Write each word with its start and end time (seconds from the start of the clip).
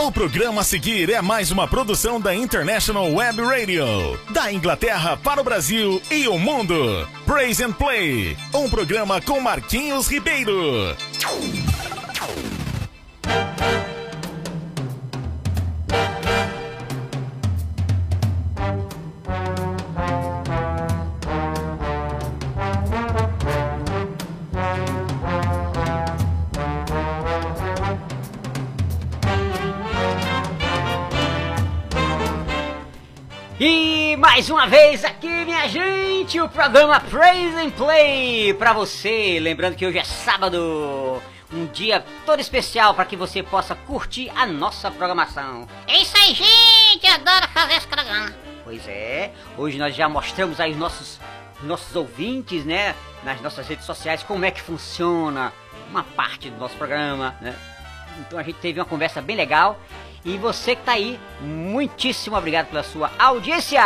O 0.00 0.12
programa 0.12 0.60
a 0.60 0.64
seguir 0.64 1.10
é 1.10 1.20
mais 1.20 1.50
uma 1.50 1.66
produção 1.66 2.20
da 2.20 2.32
International 2.32 3.12
Web 3.12 3.42
Radio, 3.42 3.84
da 4.30 4.52
Inglaterra 4.52 5.16
para 5.16 5.40
o 5.40 5.44
Brasil 5.44 6.00
e 6.08 6.28
o 6.28 6.38
mundo. 6.38 7.08
Praise 7.26 7.64
and 7.64 7.72
Play, 7.72 8.36
um 8.54 8.70
programa 8.70 9.20
com 9.20 9.40
Marquinhos 9.40 10.06
Ribeiro. 10.08 10.96
Mais 34.38 34.50
uma 34.50 34.68
vez 34.68 35.04
aqui, 35.04 35.26
minha 35.26 35.66
gente, 35.66 36.40
o 36.40 36.48
programa 36.48 37.00
Praise 37.00 37.56
and 37.56 37.70
Play 37.70 38.54
para 38.54 38.72
você. 38.72 39.40
Lembrando 39.40 39.74
que 39.74 39.84
hoje 39.84 39.98
é 39.98 40.04
sábado, 40.04 41.20
um 41.52 41.66
dia 41.66 42.04
todo 42.24 42.38
especial 42.38 42.94
para 42.94 43.04
que 43.04 43.16
você 43.16 43.42
possa 43.42 43.74
curtir 43.74 44.30
a 44.36 44.46
nossa 44.46 44.92
programação. 44.92 45.66
É 45.88 46.00
isso 46.00 46.16
aí, 46.16 46.32
gente! 46.34 47.04
Adoro 47.08 47.48
fazer 47.48 47.72
esse 47.72 47.88
programa. 47.88 48.32
Pois 48.62 48.86
é, 48.86 49.32
hoje 49.56 49.76
nós 49.76 49.96
já 49.96 50.08
mostramos 50.08 50.60
aí 50.60 50.70
os 50.70 50.78
nossos, 50.78 51.20
nossos 51.64 51.96
ouvintes, 51.96 52.64
né, 52.64 52.94
nas 53.24 53.40
nossas 53.40 53.66
redes 53.66 53.86
sociais, 53.86 54.22
como 54.22 54.44
é 54.44 54.52
que 54.52 54.62
funciona 54.62 55.52
uma 55.90 56.04
parte 56.04 56.48
do 56.48 56.58
nosso 56.58 56.76
programa, 56.76 57.36
né? 57.40 57.56
Então 58.20 58.38
a 58.38 58.44
gente 58.44 58.60
teve 58.60 58.78
uma 58.78 58.86
conversa 58.86 59.20
bem 59.20 59.34
legal. 59.34 59.80
E 60.24 60.36
você 60.36 60.74
que 60.76 60.82
tá 60.82 60.92
aí, 60.92 61.18
muitíssimo 61.40 62.36
obrigado 62.36 62.66
pela 62.66 62.82
sua 62.82 63.10
audiência! 63.18 63.82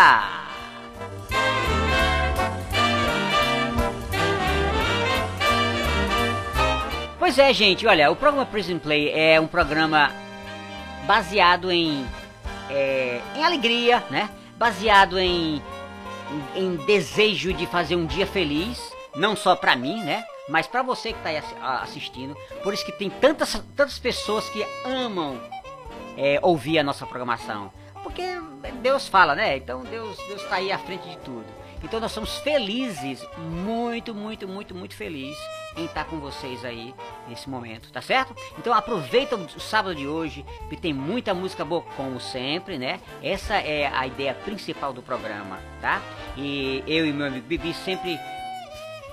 Pois 7.19 7.39
é, 7.39 7.53
gente, 7.53 7.87
olha, 7.87 8.11
o 8.11 8.17
programa 8.17 8.45
Prison 8.47 8.79
Play 8.79 9.11
é 9.11 9.41
um 9.41 9.47
programa 9.47 10.13
baseado 11.07 11.71
em, 11.71 12.05
é, 12.69 13.21
em 13.37 13.45
alegria, 13.45 14.03
né? 14.11 14.29
Baseado 14.59 15.19
em, 15.19 15.63
em, 16.55 16.77
desejo 16.85 17.53
de 17.53 17.67
fazer 17.67 17.95
um 17.97 18.07
dia 18.07 18.27
feliz, 18.27 18.93
não 19.15 19.37
só 19.37 19.55
pra 19.55 19.77
mim, 19.77 20.03
né? 20.03 20.25
Mas 20.49 20.67
pra 20.67 20.83
você 20.83 21.13
que 21.13 21.21
tá 21.21 21.31
a- 21.61 21.83
assistindo. 21.83 22.37
Por 22.63 22.75
isso 22.75 22.85
que 22.85 22.93
tem 22.93 23.09
tantas, 23.09 23.63
tantas 23.77 23.99
pessoas 23.99 24.49
que 24.51 24.67
amam 24.85 25.41
é, 26.17 26.39
ouvir 26.43 26.79
a 26.79 26.83
nossa 26.83 27.07
programação. 27.07 27.73
Porque 28.03 28.23
Deus 28.83 29.09
fala, 29.09 29.35
né? 29.35 29.57
Então 29.57 29.83
Deus 29.85 30.19
está 30.31 30.57
aí 30.57 30.73
à 30.73 30.79
frente 30.79 31.09
de 31.09 31.17
tudo. 31.19 31.47
Então 31.83 31.99
nós 31.99 32.13
somos 32.13 32.39
felizes, 32.39 33.27
muito, 33.39 34.15
muito, 34.15 34.47
muito, 34.47 34.75
muito 34.75 34.95
felizes 34.95 35.39
em 35.77 35.85
estar 35.85 36.05
com 36.05 36.19
vocês 36.21 36.65
aí 36.65 36.95
nesse 37.29 37.51
momento, 37.51 37.91
tá 37.91 38.01
certo? 38.01 38.35
Então 38.57 38.73
aproveita 38.73 39.35
o 39.37 39.61
sábado 39.61 39.95
de 39.95 40.07
hoje, 40.07 40.45
que 40.69 40.77
tem 40.77 40.93
muita 40.93 41.35
música 41.35 41.65
boa 41.65 41.83
como 41.97 42.21
sempre, 42.21 42.79
né? 42.79 43.01
Essa 43.23 43.55
é 43.55 43.87
a 43.87 44.07
ideia 44.07 44.35
principal 44.35 44.93
do 44.93 45.03
programa, 45.03 45.59
tá? 45.81 46.01
E 46.37 46.85
eu 46.87 47.05
e 47.05 47.13
meu 47.13 47.27
amigo 47.27 47.47
Bibi 47.47 47.75
sempre 47.75 48.19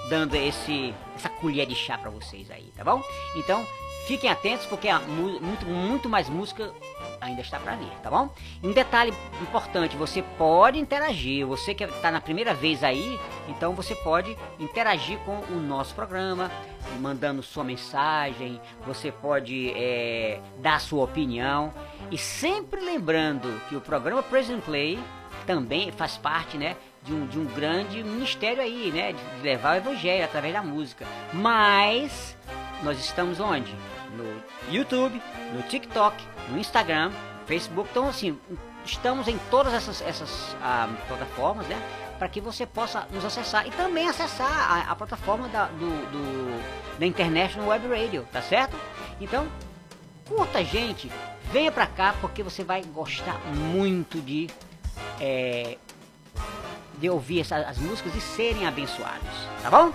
dando 0.08 0.36
esse 0.36 0.94
essa 1.16 1.30
colher 1.30 1.66
de 1.66 1.76
chá 1.76 1.98
pra 1.98 2.10
vocês 2.10 2.50
aí, 2.50 2.72
tá 2.76 2.84
bom? 2.84 3.02
Então, 3.36 3.66
fiquem 4.08 4.30
atentos 4.30 4.66
porque 4.66 4.92
muito 4.94 5.66
muito 5.66 6.10
mais 6.10 6.30
música 6.30 6.74
ainda 7.22 7.42
está 7.42 7.60
pra 7.60 7.76
vir, 7.76 7.92
tá 8.02 8.10
bom? 8.10 8.30
Um 8.64 8.72
detalhe 8.72 9.14
importante, 9.42 9.96
você 9.96 10.22
pode 10.38 10.80
interagir, 10.80 11.46
você 11.46 11.74
que 11.74 11.84
está 11.84 12.10
na 12.10 12.22
primeira 12.22 12.54
vez 12.54 12.84
aí, 12.84 13.20
então 13.48 13.74
você 13.74 13.94
pode 13.96 14.36
interagir 14.60 15.20
com 15.20 15.38
o 15.54 15.60
nosso 15.60 15.94
programa, 15.94 16.50
mandando 17.00 17.44
sua 17.44 17.64
mensagem, 17.64 18.60
você 18.86 19.12
pode 19.12 19.72
é, 19.76 20.40
dar 20.58 20.80
sua 20.80 21.04
opinião 21.04 21.74
e 22.10 22.18
sempre 22.18 22.80
lembrando 22.80 23.62
que 23.68 23.76
o 23.76 23.82
programa 23.82 24.24
Present 24.24 24.64
Play 24.64 25.00
também 25.46 25.92
faz 25.92 26.18
parte, 26.18 26.58
né, 26.58 26.76
de 27.10 27.16
um, 27.16 27.26
de 27.26 27.40
um 27.40 27.46
grande 27.46 28.04
ministério 28.04 28.62
aí, 28.62 28.92
né, 28.92 29.14
de 29.14 29.42
levar 29.42 29.74
o 29.74 29.78
evangelho 29.78 30.24
através 30.24 30.54
da 30.54 30.62
música. 30.62 31.06
Mas 31.34 32.38
nós 32.84 33.00
estamos 33.00 33.40
onde? 33.40 33.74
No 34.16 34.72
YouTube, 34.72 35.20
no 35.54 35.64
TikTok, 35.64 36.24
no 36.50 36.60
Instagram, 36.60 37.12
Facebook. 37.48 37.90
Então, 37.90 38.08
assim, 38.08 38.38
estamos 38.86 39.28
em 39.28 39.40
todas 39.50 39.74
essas, 39.74 40.02
essas 40.02 40.56
ah, 40.62 40.88
plataformas, 41.08 41.68
né? 41.68 41.82
Para 42.20 42.28
que 42.30 42.40
você 42.40 42.66
possa 42.66 43.08
nos 43.12 43.26
acessar 43.26 43.66
e 43.68 43.72
também 43.72 44.08
acessar 44.08 44.52
a, 44.52 44.92
a 44.92 44.96
plataforma 44.96 45.48
da, 45.48 45.66
do, 45.66 45.90
do, 46.12 47.00
da 47.00 47.06
International 47.06 47.70
Web 47.70 47.88
Radio, 47.88 48.28
tá 48.32 48.42
certo? 48.42 48.78
Então, 49.20 49.48
curta 50.28 50.60
a 50.60 50.64
gente, 50.64 51.10
venha 51.52 51.72
pra 51.72 51.88
cá 51.88 52.14
porque 52.22 52.44
você 52.44 52.64
vai 52.64 52.84
gostar 52.84 53.40
muito 53.56 54.22
de, 54.22 54.48
é, 55.20 55.78
de 57.00 57.10
ouvir 57.10 57.42
essa- 57.42 57.58
as 57.58 57.78
músicas 57.78 58.14
e 58.16 58.22
serem 58.22 58.68
abençoados, 58.68 59.30
tá 59.62 59.70
bom? 59.70 59.92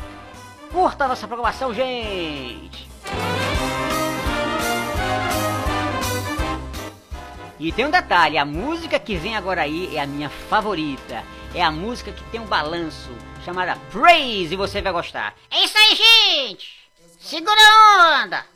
Curta 0.73 1.05
a 1.05 1.09
nossa 1.09 1.27
programação, 1.29 1.73
gente! 1.73 2.89
E 7.61 7.71
tem 7.73 7.87
um 7.87 7.91
detalhe, 7.91 8.37
a 8.37 8.45
música 8.45 8.99
que 8.99 9.17
vem 9.17 9.37
agora 9.37 9.63
aí 9.63 9.97
é 9.97 10.01
a 10.01 10.07
minha 10.07 10.29
favorita. 10.29 11.23
É 11.55 11.63
a 11.63 11.71
música 11.71 12.11
que 12.11 12.25
tem 12.25 12.41
um 12.41 12.47
balanço, 12.47 13.11
chamada 13.45 13.77
Praise, 13.93 14.53
e 14.53 14.57
você 14.57 14.83
vai 14.83 14.93
gostar. 14.93 15.35
É 15.51 15.65
isso 15.65 15.79
aí, 15.79 15.95
gente! 15.95 16.69
Segura 17.21 17.53
a 17.57 18.25
onda! 18.25 18.54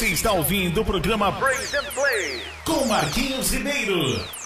Você 0.00 0.06
está 0.06 0.32
ouvindo 0.32 0.80
o 0.80 0.84
programa 0.84 1.30
Break 1.32 1.76
and 1.76 1.84
Play 1.92 2.42
com 2.64 2.86
Marquinhos 2.86 3.52
Ribeiro. 3.52 4.39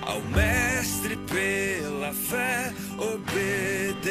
Ao 0.00 0.20
Mestre 0.22 1.16
pela 1.16 2.12
fé 2.14 2.72
obedecer. 2.98 4.06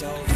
so 0.00 0.29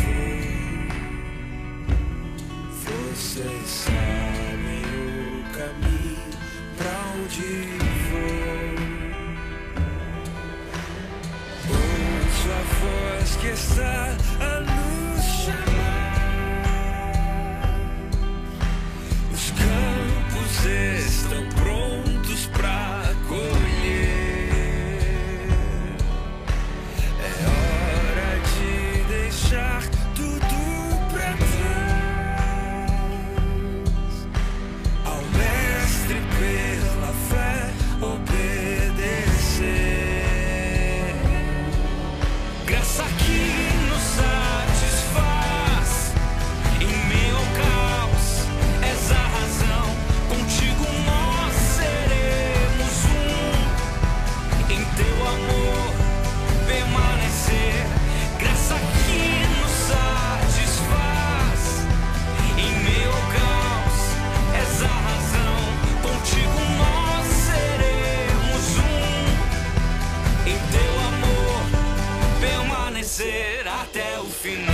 fin 74.44 74.73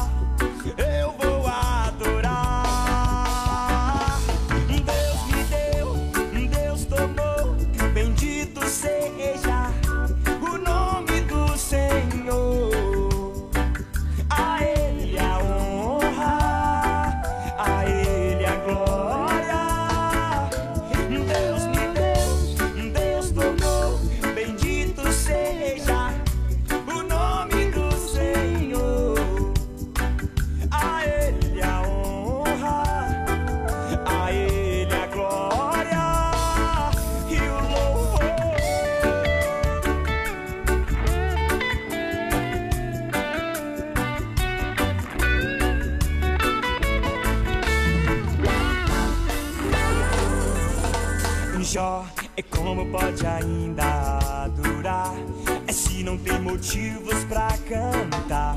motivos 56.61 57.23
pra 57.23 57.49
cantar. 57.67 58.55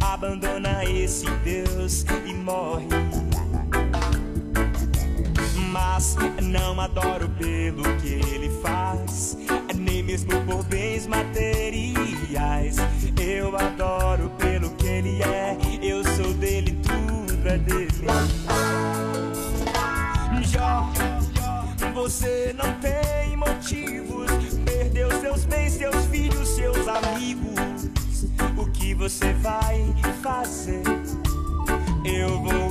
Abandona 0.00 0.84
esse 0.84 1.24
Deus 1.42 2.04
e 2.26 2.34
morre. 2.34 2.86
Mas 5.72 6.14
não 6.42 6.78
adoro 6.78 7.26
pelo 7.38 7.82
que 7.96 8.20
ele 8.34 8.47
amigo, 26.98 27.50
o 28.56 28.66
que 28.70 28.94
você 28.94 29.32
vai 29.34 29.94
fazer? 30.22 30.82
Eu 32.04 32.42
vou 32.42 32.67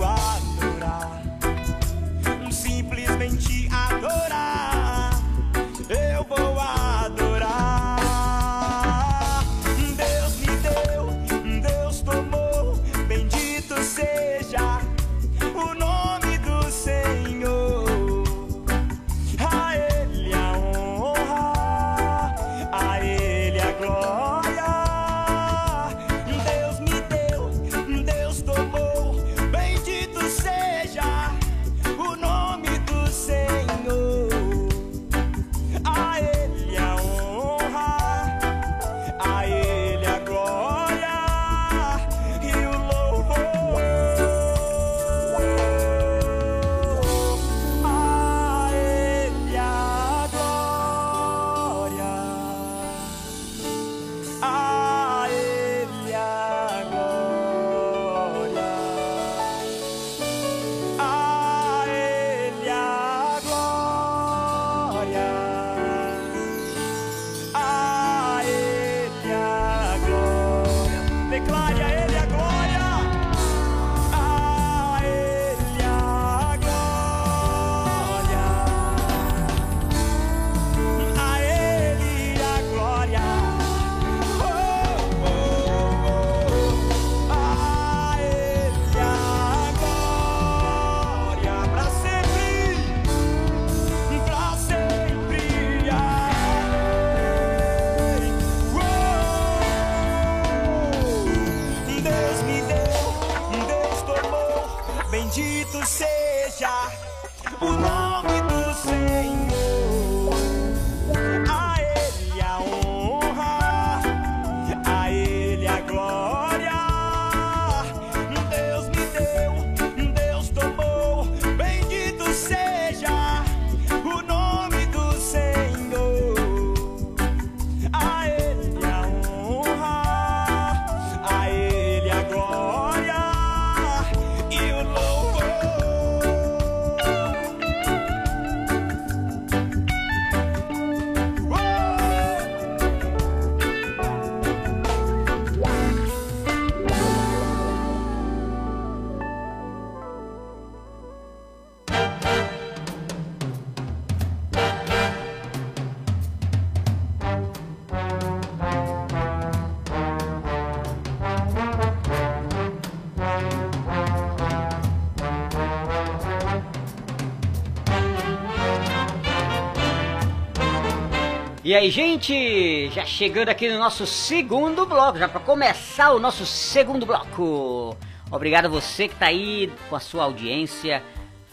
E 171.68 171.76
aí, 171.76 171.92
gente, 171.92 172.90
já 172.92 173.04
chegando 173.04 173.50
aqui 173.50 173.70
no 173.70 173.78
nosso 173.78 174.08
segundo 174.08 174.86
bloco, 174.86 175.20
já 175.20 175.28
para 175.28 175.42
começar 175.42 176.14
o 176.14 176.20
nosso 176.20 176.46
segundo 176.46 177.06
bloco. 177.06 177.94
Obrigado 178.32 178.68
a 178.68 178.70
você 178.70 179.10
que 179.10 179.14
está 179.14 179.26
aí 179.26 179.70
com 179.90 179.96
a 179.98 180.00
sua 180.00 180.24
audiência, 180.24 181.04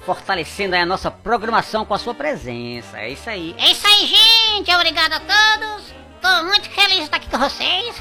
fortalecendo 0.07 0.77
a 0.77 0.87
nossa 0.87 1.11
programação 1.11 1.85
com 1.85 1.95
a 1.95 1.99
sua 1.99 2.15
presença. 2.15 3.01
É 3.01 3.11
isso 3.11 3.29
aí. 3.29 3.57
É 3.59 3.73
isso 3.73 3.85
aí, 3.89 4.07
gente. 4.07 4.73
Obrigado 4.73 5.15
a 5.15 5.19
todos. 5.19 5.93
Tô 6.23 6.45
muito 6.45 6.71
feliz 6.71 6.99
de 6.99 7.03
estar 7.03 7.17
aqui 7.17 7.29
com 7.29 7.39
vocês. 7.39 8.01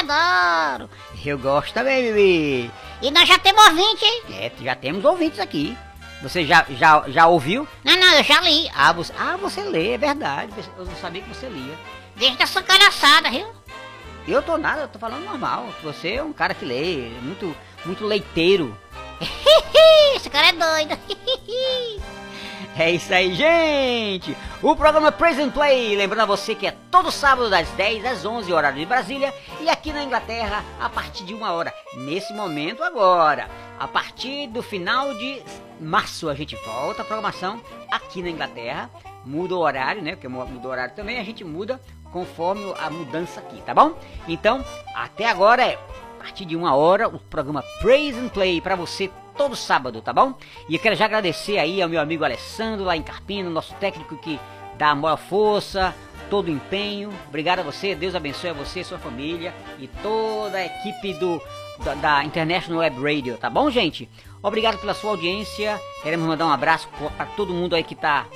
Adoro. 0.00 0.90
Eu 1.24 1.38
gosto 1.38 1.72
também, 1.72 2.02
bebê. 2.02 2.70
E 3.00 3.12
nós 3.12 3.28
já 3.28 3.38
temos 3.38 3.64
ouvintes, 3.64 4.02
hein? 4.02 4.22
É, 4.30 4.50
já 4.60 4.74
temos 4.74 5.04
ouvintes 5.04 5.38
aqui. 5.38 5.78
Você 6.24 6.46
já, 6.46 6.64
já, 6.70 7.04
já 7.06 7.26
ouviu? 7.26 7.68
Não, 7.84 7.94
não, 7.96 8.14
eu 8.14 8.24
já 8.24 8.40
li. 8.40 8.66
Ah, 8.74 8.92
você, 8.92 9.12
ah, 9.18 9.36
você 9.36 9.62
lê, 9.62 9.92
é 9.92 9.98
verdade. 9.98 10.52
Eu 10.78 10.86
não 10.86 10.96
sabia 10.96 11.20
que 11.20 11.28
você 11.28 11.46
lia. 11.50 11.78
Desde 12.16 12.42
essa 12.42 12.62
caraçada, 12.62 13.30
viu? 13.30 13.46
Eu 14.26 14.42
tô 14.42 14.56
nada, 14.56 14.82
eu 14.82 14.88
tô 14.88 14.98
falando 14.98 15.22
normal. 15.22 15.68
Você 15.82 16.14
é 16.14 16.22
um 16.22 16.32
cara 16.32 16.54
que 16.54 16.64
lê, 16.64 17.10
muito, 17.20 17.54
muito 17.84 18.06
leiteiro. 18.06 18.74
Esse 20.16 20.30
cara 20.30 20.48
é 20.48 20.52
doido. 20.52 20.98
é 22.74 22.90
isso 22.90 23.12
aí, 23.12 23.34
gente! 23.34 24.34
O 24.62 24.74
programa 24.74 25.12
Present 25.12 25.52
Play, 25.52 25.94
lembrando 25.94 26.22
a 26.22 26.26
você 26.26 26.54
que 26.54 26.66
é 26.66 26.74
todo 26.90 27.12
sábado 27.12 27.50
das 27.50 27.68
10 27.72 28.02
às 28.06 28.24
11 28.24 28.50
horário 28.50 28.78
de 28.78 28.86
Brasília 28.86 29.34
e 29.60 29.68
aqui 29.68 29.92
na 29.92 30.02
Inglaterra 30.02 30.64
a 30.80 30.88
partir 30.88 31.24
de 31.24 31.34
uma 31.34 31.52
hora, 31.52 31.74
nesse 31.98 32.32
momento 32.32 32.82
agora 32.82 33.46
a 33.78 33.88
partir 33.88 34.46
do 34.48 34.62
final 34.62 35.14
de 35.14 35.42
março 35.80 36.28
a 36.28 36.34
gente 36.34 36.56
volta 36.64 37.02
a 37.02 37.04
programação 37.04 37.60
aqui 37.90 38.22
na 38.22 38.30
Inglaterra. 38.30 38.90
Muda 39.24 39.54
o 39.54 39.58
horário, 39.58 40.02
né? 40.02 40.12
Porque 40.12 40.28
muda 40.28 40.68
o 40.68 40.70
horário 40.70 40.94
também, 40.94 41.18
a 41.18 41.24
gente 41.24 41.42
muda 41.44 41.80
conforme 42.12 42.72
a 42.78 42.90
mudança 42.90 43.40
aqui, 43.40 43.60
tá 43.62 43.74
bom? 43.74 43.98
Então, 44.28 44.64
até 44.94 45.28
agora 45.28 45.64
é 45.64 45.74
a 45.74 46.22
partir 46.22 46.44
de 46.44 46.54
uma 46.54 46.74
hora 46.74 47.08
o 47.08 47.18
programa 47.18 47.62
Praise 47.80 48.18
and 48.18 48.28
Play 48.28 48.60
para 48.60 48.76
você 48.76 49.10
todo 49.36 49.56
sábado, 49.56 50.00
tá 50.00 50.12
bom? 50.12 50.34
E 50.68 50.74
eu 50.74 50.80
quero 50.80 50.94
já 50.94 51.06
agradecer 51.06 51.58
aí 51.58 51.82
ao 51.82 51.88
meu 51.88 52.00
amigo 52.00 52.24
Alessandro 52.24 52.84
lá 52.84 52.96
em 52.96 53.02
Carpina, 53.02 53.50
nosso 53.50 53.74
técnico 53.74 54.16
que 54.18 54.38
dá 54.78 54.90
a 54.90 54.94
maior 54.94 55.16
força, 55.16 55.94
todo 56.30 56.46
o 56.46 56.50
empenho. 56.50 57.12
Obrigado 57.28 57.60
a 57.60 57.62
você, 57.62 57.94
Deus 57.94 58.14
abençoe 58.14 58.50
a 58.50 58.54
você, 58.54 58.84
sua 58.84 58.98
família 58.98 59.52
e 59.78 59.88
toda 59.88 60.58
a 60.58 60.66
equipe 60.66 61.14
do 61.14 61.40
da, 61.82 61.94
da 61.94 62.24
International 62.24 62.80
Web 62.80 62.96
Radio, 63.02 63.36
tá 63.36 63.48
bom, 63.50 63.70
gente? 63.70 64.08
Obrigado 64.42 64.78
pela 64.78 64.94
sua 64.94 65.10
audiência. 65.10 65.80
Queremos 66.02 66.26
mandar 66.26 66.46
um 66.46 66.52
abraço 66.52 66.88
para 67.16 67.26
todo 67.26 67.54
mundo 67.54 67.74
aí 67.74 67.82
que 67.82 67.94
tá 67.94 68.26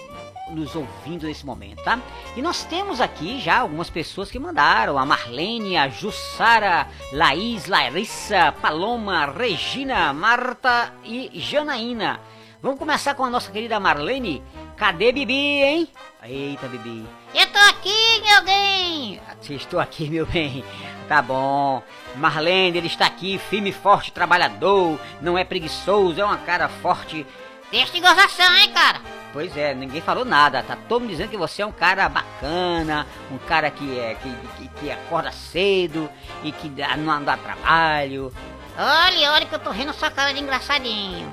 nos 0.51 0.75
ouvindo 0.75 1.27
nesse 1.27 1.45
momento, 1.45 1.83
tá? 1.83 2.01
E 2.37 2.43
nós 2.43 2.65
temos 2.65 3.01
aqui 3.01 3.41
já 3.41 3.59
algumas 3.59 3.91
pessoas 3.91 4.31
que 4.31 4.39
mandaram: 4.39 4.99
a 4.99 5.05
Marlene, 5.05 5.77
a 5.77 5.89
Jussara, 5.89 6.89
Laís, 7.13 7.67
Larissa, 7.67 8.53
Paloma, 8.53 9.27
Regina, 9.27 10.13
Marta 10.13 10.93
e 11.05 11.31
Janaína. 11.35 12.21
Vamos 12.61 12.79
começar 12.79 13.15
com 13.15 13.25
a 13.25 13.31
nossa 13.31 13.53
querida 13.53 13.79
Marlene. 13.79 14.43
Cadê 14.77 15.13
Bibi, 15.13 15.35
hein? 15.35 15.89
Eita, 16.23 16.67
Bibi. 16.69 17.07
Eu 17.35 17.47
tô 17.53 17.59
aqui, 17.59 18.21
meu 18.25 18.45
bem. 18.45 19.21
Estou 19.51 19.79
aqui, 19.79 20.09
meu 20.09 20.27
bem. 20.27 20.65
Tá 21.09 21.23
bom. 21.23 21.83
Marlene, 22.17 22.77
ele 22.79 22.87
está 22.87 23.07
aqui, 23.07 23.39
firme, 23.39 23.73
forte, 23.73 24.13
trabalhador, 24.13 25.01
não 25.23 25.39
é 25.39 25.45
preguiçoso, 25.45 26.21
é 26.21 26.25
uma 26.25 26.37
cara 26.39 26.69
forte. 26.69 27.27
Deixa 27.71 27.93
de 27.93 28.01
gozação, 28.01 28.55
hein, 28.59 28.71
cara. 28.73 29.01
Pois 29.33 29.55
é, 29.57 29.75
ninguém 29.75 30.01
falou 30.01 30.25
nada, 30.25 30.63
tá 30.63 30.77
todo 30.89 31.03
mundo 31.03 31.11
dizendo 31.11 31.31
que 31.31 31.37
você 31.37 31.61
é 31.63 31.67
um 31.67 31.73
cara 31.73 32.09
bacana, 32.09 33.07
um 33.31 33.37
cara 33.39 33.71
que 33.71 33.99
é 33.99 34.15
que, 34.23 34.31
que, 34.57 34.69
que 34.81 34.91
acorda 34.91 35.31
cedo 35.33 36.11
e 36.43 36.51
que 36.53 36.69
dá- 36.69 36.97
não 36.97 37.23
dá 37.23 37.37
trabalho. 37.37 38.33
Olha, 38.77 39.33
olha 39.33 39.47
que 39.47 39.55
eu 39.55 39.59
tô 39.59 39.71
rindo 39.71 39.93
sua 39.93 40.11
cara 40.11 40.33
de 40.33 40.41
engraçadinho. 40.41 41.33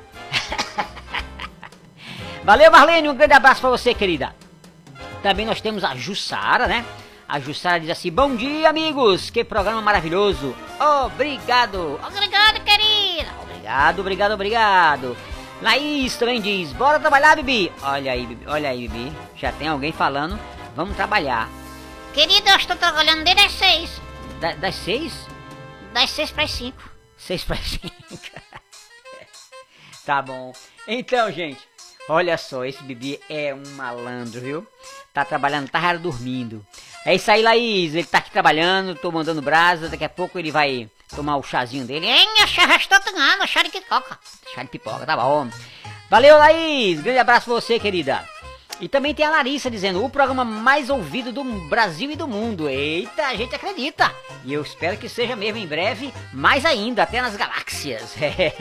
Valeu, 2.44 2.72
Marlene, 2.72 3.10
um 3.10 3.16
grande 3.16 3.34
abraço 3.34 3.62
pra 3.62 3.70
você, 3.70 3.94
querida. 3.94 4.36
Também 5.24 5.46
nós 5.46 5.62
temos 5.62 5.84
a 5.84 5.96
Jussara, 5.96 6.68
né? 6.68 6.86
A 7.28 7.40
Jussara 7.40 7.80
diz 7.80 7.90
assim: 7.90 8.12
Bom 8.12 8.36
dia, 8.36 8.70
amigos, 8.70 9.30
que 9.30 9.44
programa 9.44 9.82
maravilhoso. 9.82 10.56
Obrigado. 11.06 12.00
Obrigado, 12.08 12.64
querida. 12.64 13.32
Obrigado, 13.42 14.00
obrigado, 14.00 14.32
obrigado. 14.34 15.18
Laís 15.62 16.16
também 16.18 16.40
diz: 16.42 16.72
Bora 16.74 17.00
trabalhar, 17.00 17.36
Bibi. 17.36 17.72
Olha 17.82 18.12
aí, 18.12 18.26
Bibi, 18.28 18.46
olha 18.48 18.70
aí, 18.70 18.88
Bibi. 18.88 19.12
Já 19.36 19.52
tem 19.52 19.68
alguém 19.68 19.92
falando: 19.92 20.40
Vamos 20.76 20.96
trabalhar. 20.96 21.50
Querida, 22.14 22.52
eu 22.52 22.58
estou 22.58 22.76
trabalhando 22.76 23.24
desde 23.24 23.42
as 23.42 23.52
seis. 23.54 24.02
Da- 24.40 24.54
das 24.54 24.76
seis? 24.76 25.14
Das 25.94 26.10
seis 26.12 26.32
para 26.32 26.44
as 26.44 26.52
cinco. 26.52 26.90
Seis 27.18 27.44
para 27.44 27.58
cinco. 27.58 27.90
tá 30.06 30.22
bom. 30.22 30.54
Então, 30.88 31.32
gente, 31.32 31.60
olha 32.08 32.38
só, 32.38 32.64
esse 32.64 32.84
Bibi 32.84 33.20
é 33.30 33.54
um 33.54 33.64
malandro, 33.76 34.40
viu? 34.42 34.68
Tá 35.14 35.26
trabalhando, 35.26 35.70
tá 35.70 35.80
raro 35.80 36.00
dormindo. 36.00 36.66
É 37.06 37.13
isso 37.13 37.30
aí, 37.30 37.44
Laís. 37.44 37.94
Ele 37.94 38.04
tá 38.04 38.18
aqui 38.18 38.32
trabalhando, 38.32 38.96
tô 38.96 39.12
mandando 39.12 39.41
brasa. 39.41 39.88
Daqui 39.88 40.04
a 40.04 40.10
pouco 40.10 40.39
ele 40.39 40.52
vai 40.52 40.89
tomar 41.15 41.38
o 41.38 41.44
chazinho 41.44 41.86
dele. 41.86 42.08
Chá, 42.48 42.68
já 42.68 42.76
estou 42.78 43.00
tomando, 43.00 43.48
chá 43.48 43.62
de 43.62 43.70
pipoca. 43.70 44.18
Chá 44.54 44.63
de 44.63 44.70
pipoca, 44.70 45.06
tá 45.06 45.15
bom. 45.15 45.48
Valeu, 46.10 46.38
Laís. 46.38 47.00
Grande 47.02 47.20
abraço 47.20 47.46
pra 47.46 47.54
você, 47.54 47.80
querida. 47.80 48.24
E 48.82 48.89
também 48.89 49.13
tem 49.13 49.26
a 49.26 49.30
Larissa 49.30 49.72
dizendo, 49.72 50.04
o 50.04 50.10
programa 50.10 50.44
mais 50.44 50.89
ouvido 50.89 51.32
do 51.32 51.44
Brasil 51.70 52.12
e 52.12 52.15
do 52.15 52.28
mundo. 52.28 52.68
Eita, 52.68 53.28
a 53.28 53.36
gente 53.36 53.56
acredita. 53.56 54.12
E 54.44 54.52
eu 54.52 54.62
espero 54.62 54.98
que 54.98 55.08
seja 55.08 55.36
mesmo 55.36 55.60
em 55.60 55.68
breve, 55.68 56.13
mais 56.34 56.65
ainda, 56.65 57.04
até 57.04 57.22
nas 57.22 57.38
galáxias. 57.38 58.15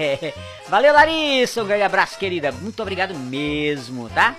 Valeu, 0.68 0.92
Larissa. 0.92 1.62
Um 1.62 1.66
grande 1.66 1.82
abraço, 1.82 2.18
querida. 2.18 2.52
Muito 2.52 2.80
obrigado 2.80 3.14
mesmo, 3.14 4.08
tá? 4.10 4.36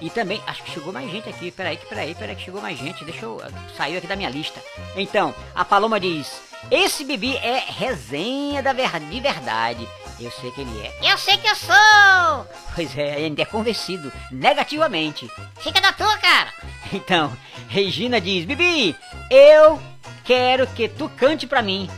E 0.00 0.10
também, 0.10 0.40
acho 0.46 0.62
que 0.62 0.70
chegou 0.70 0.92
mais 0.92 1.10
gente 1.10 1.28
aqui. 1.28 1.50
Peraí, 1.50 1.76
peraí, 1.76 2.14
peraí, 2.14 2.36
que 2.36 2.44
chegou 2.44 2.60
mais 2.60 2.78
gente. 2.78 3.04
Deixa 3.04 3.24
eu. 3.24 3.40
Saiu 3.76 3.98
aqui 3.98 4.06
da 4.06 4.16
minha 4.16 4.30
lista. 4.30 4.62
Então, 4.96 5.34
a 5.54 5.64
Paloma 5.64 5.98
diz: 5.98 6.40
Esse 6.70 7.04
Bibi 7.04 7.36
é 7.36 7.64
resenha 7.66 8.62
da 8.62 8.72
ver, 8.72 8.90
de 9.00 9.20
verdade. 9.20 9.88
Eu 10.20 10.30
sei 10.32 10.50
que 10.50 10.60
ele 10.60 10.80
é. 10.80 11.12
Eu 11.12 11.18
sei 11.18 11.36
que 11.36 11.48
eu 11.48 11.54
sou. 11.54 12.46
Pois 12.74 12.96
é, 12.96 13.14
ainda 13.14 13.42
é 13.42 13.44
convencido 13.44 14.12
negativamente. 14.30 15.30
Fica 15.60 15.80
da 15.80 15.92
tua, 15.92 16.16
cara. 16.18 16.52
Então, 16.92 17.36
Regina 17.68 18.20
diz: 18.20 18.44
Bibi, 18.44 18.96
eu 19.30 19.80
quero 20.24 20.66
que 20.68 20.88
tu 20.88 21.08
cante 21.10 21.46
pra 21.46 21.62
mim. 21.62 21.88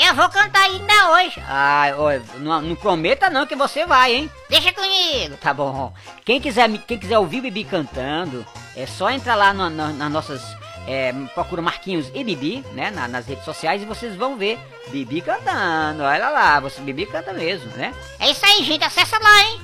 Eu 0.00 0.14
vou 0.14 0.28
cantar 0.28 0.62
ainda 0.62 1.10
hoje. 1.12 1.42
Ah, 1.46 1.86
não, 2.38 2.62
não 2.62 2.76
prometa 2.76 3.28
não 3.28 3.46
que 3.46 3.56
você 3.56 3.84
vai, 3.84 4.14
hein? 4.14 4.30
Deixa 4.48 4.72
comigo. 4.72 5.36
Tá 5.38 5.52
bom. 5.52 5.92
Quem 6.24 6.40
quiser, 6.40 6.70
quem 6.86 6.98
quiser 6.98 7.18
ouvir 7.18 7.40
Bibi 7.40 7.64
cantando, 7.64 8.46
é 8.76 8.86
só 8.86 9.10
entrar 9.10 9.34
lá 9.34 9.52
no- 9.52 9.68
no- 9.68 9.92
nas 9.92 10.10
nossas. 10.12 10.40
É, 10.86 11.12
procura 11.34 11.60
Marquinhos 11.60 12.10
e 12.14 12.24
Bibi, 12.24 12.64
né? 12.72 12.90
na- 12.90 13.06
nas 13.08 13.26
redes 13.26 13.44
sociais 13.44 13.82
e 13.82 13.86
vocês 13.86 14.14
vão 14.16 14.36
ver 14.36 14.58
Bibi 14.88 15.20
cantando. 15.20 16.02
Olha 16.02 16.30
lá, 16.30 16.60
você 16.60 16.80
Bibi 16.80 17.04
canta 17.04 17.32
mesmo, 17.34 17.70
né? 17.76 17.92
É 18.18 18.30
isso 18.30 18.46
aí, 18.46 18.64
gente. 18.64 18.84
Acessa 18.84 19.18
lá, 19.18 19.42
hein? 19.42 19.60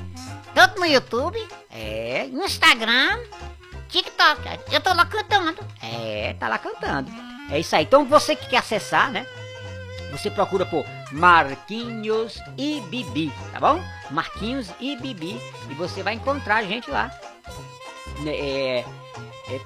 Tanto 0.55 0.79
no 0.81 0.85
YouTube, 0.87 1.39
É, 1.71 2.29
no 2.31 2.45
Instagram, 2.45 3.19
TikTok. 3.89 4.41
Eu 4.73 4.81
tô 4.81 4.93
lá 4.93 5.07
cantando. 5.07 5.65
é, 5.83 6.35
tá 6.39 6.49
lá 6.49 6.59
cantando. 6.59 7.11
É 7.51 7.59
isso 7.59 7.75
aí. 7.75 7.85
Então 7.85 8.05
você 8.05 8.37
que 8.37 8.47
quer 8.49 8.59
acessar, 8.59 9.11
né? 9.11 9.27
Você 10.15 10.31
procura 10.31 10.65
por 10.65 10.85
Marquinhos 11.11 12.39
e 12.57 12.81
Bibi, 12.83 13.33
tá 13.53 13.59
bom? 13.61 13.81
Marquinhos 14.11 14.69
e 14.81 14.97
Bibi 14.97 15.41
e 15.69 15.75
você 15.75 16.03
vai 16.03 16.15
encontrar 16.15 16.57
a 16.59 16.63
gente 16.65 16.91
lá. 16.91 17.11
Né, 18.21 18.31
É, 18.37 18.85
é, 19.49 19.61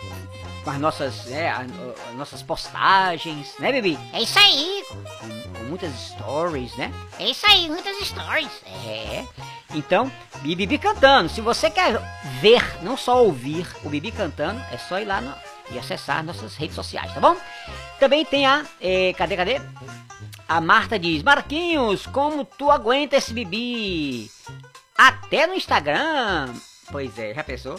com 0.64 0.70
as 0.70 0.78
nossas, 0.78 1.26
né, 1.26 1.50
a- 1.50 1.66
as 2.10 2.14
nossas 2.16 2.42
postagens, 2.42 3.54
né, 3.58 3.70
Bibi? 3.72 3.98
É 4.12 4.22
isso 4.22 4.38
aí. 4.38 4.82
Com, 4.88 5.52
com 5.58 5.64
muitas 5.64 5.92
stories, 5.94 6.74
né? 6.76 6.92
É 7.18 7.24
isso 7.30 7.46
aí, 7.46 7.68
muitas 7.68 7.96
stories. 8.06 8.50
É. 8.86 9.24
Então, 9.74 10.10
e 10.44 10.56
Bibi 10.56 10.78
cantando. 10.78 11.28
Se 11.28 11.40
você 11.42 11.70
quer 11.70 12.00
ver, 12.40 12.82
não 12.82 12.96
só 12.96 13.22
ouvir 13.22 13.66
o 13.84 13.88
Bibi 13.90 14.10
cantando, 14.10 14.60
é 14.72 14.78
só 14.78 14.98
ir 14.98 15.04
lá 15.04 15.20
no- 15.20 15.34
e 15.70 15.78
acessar 15.78 16.24
nossas 16.24 16.56
redes 16.56 16.74
sociais, 16.74 17.12
tá 17.12 17.20
bom? 17.20 17.36
Também 18.00 18.24
tem 18.24 18.46
a. 18.46 18.64
eh, 18.80 19.12
cadê, 19.18 19.36
cadê? 19.36 19.60
A 20.48 20.62
Marta 20.62 20.98
diz: 20.98 21.22
Marquinhos, 21.22 22.06
como 22.06 22.42
tu 22.42 22.70
aguenta 22.70 23.16
esse 23.16 23.34
Bibi? 23.34 24.30
Até 24.96 25.46
no 25.46 25.52
Instagram. 25.52 26.54
Pois 26.90 27.18
é, 27.18 27.34
já 27.34 27.44
pensou? 27.44 27.78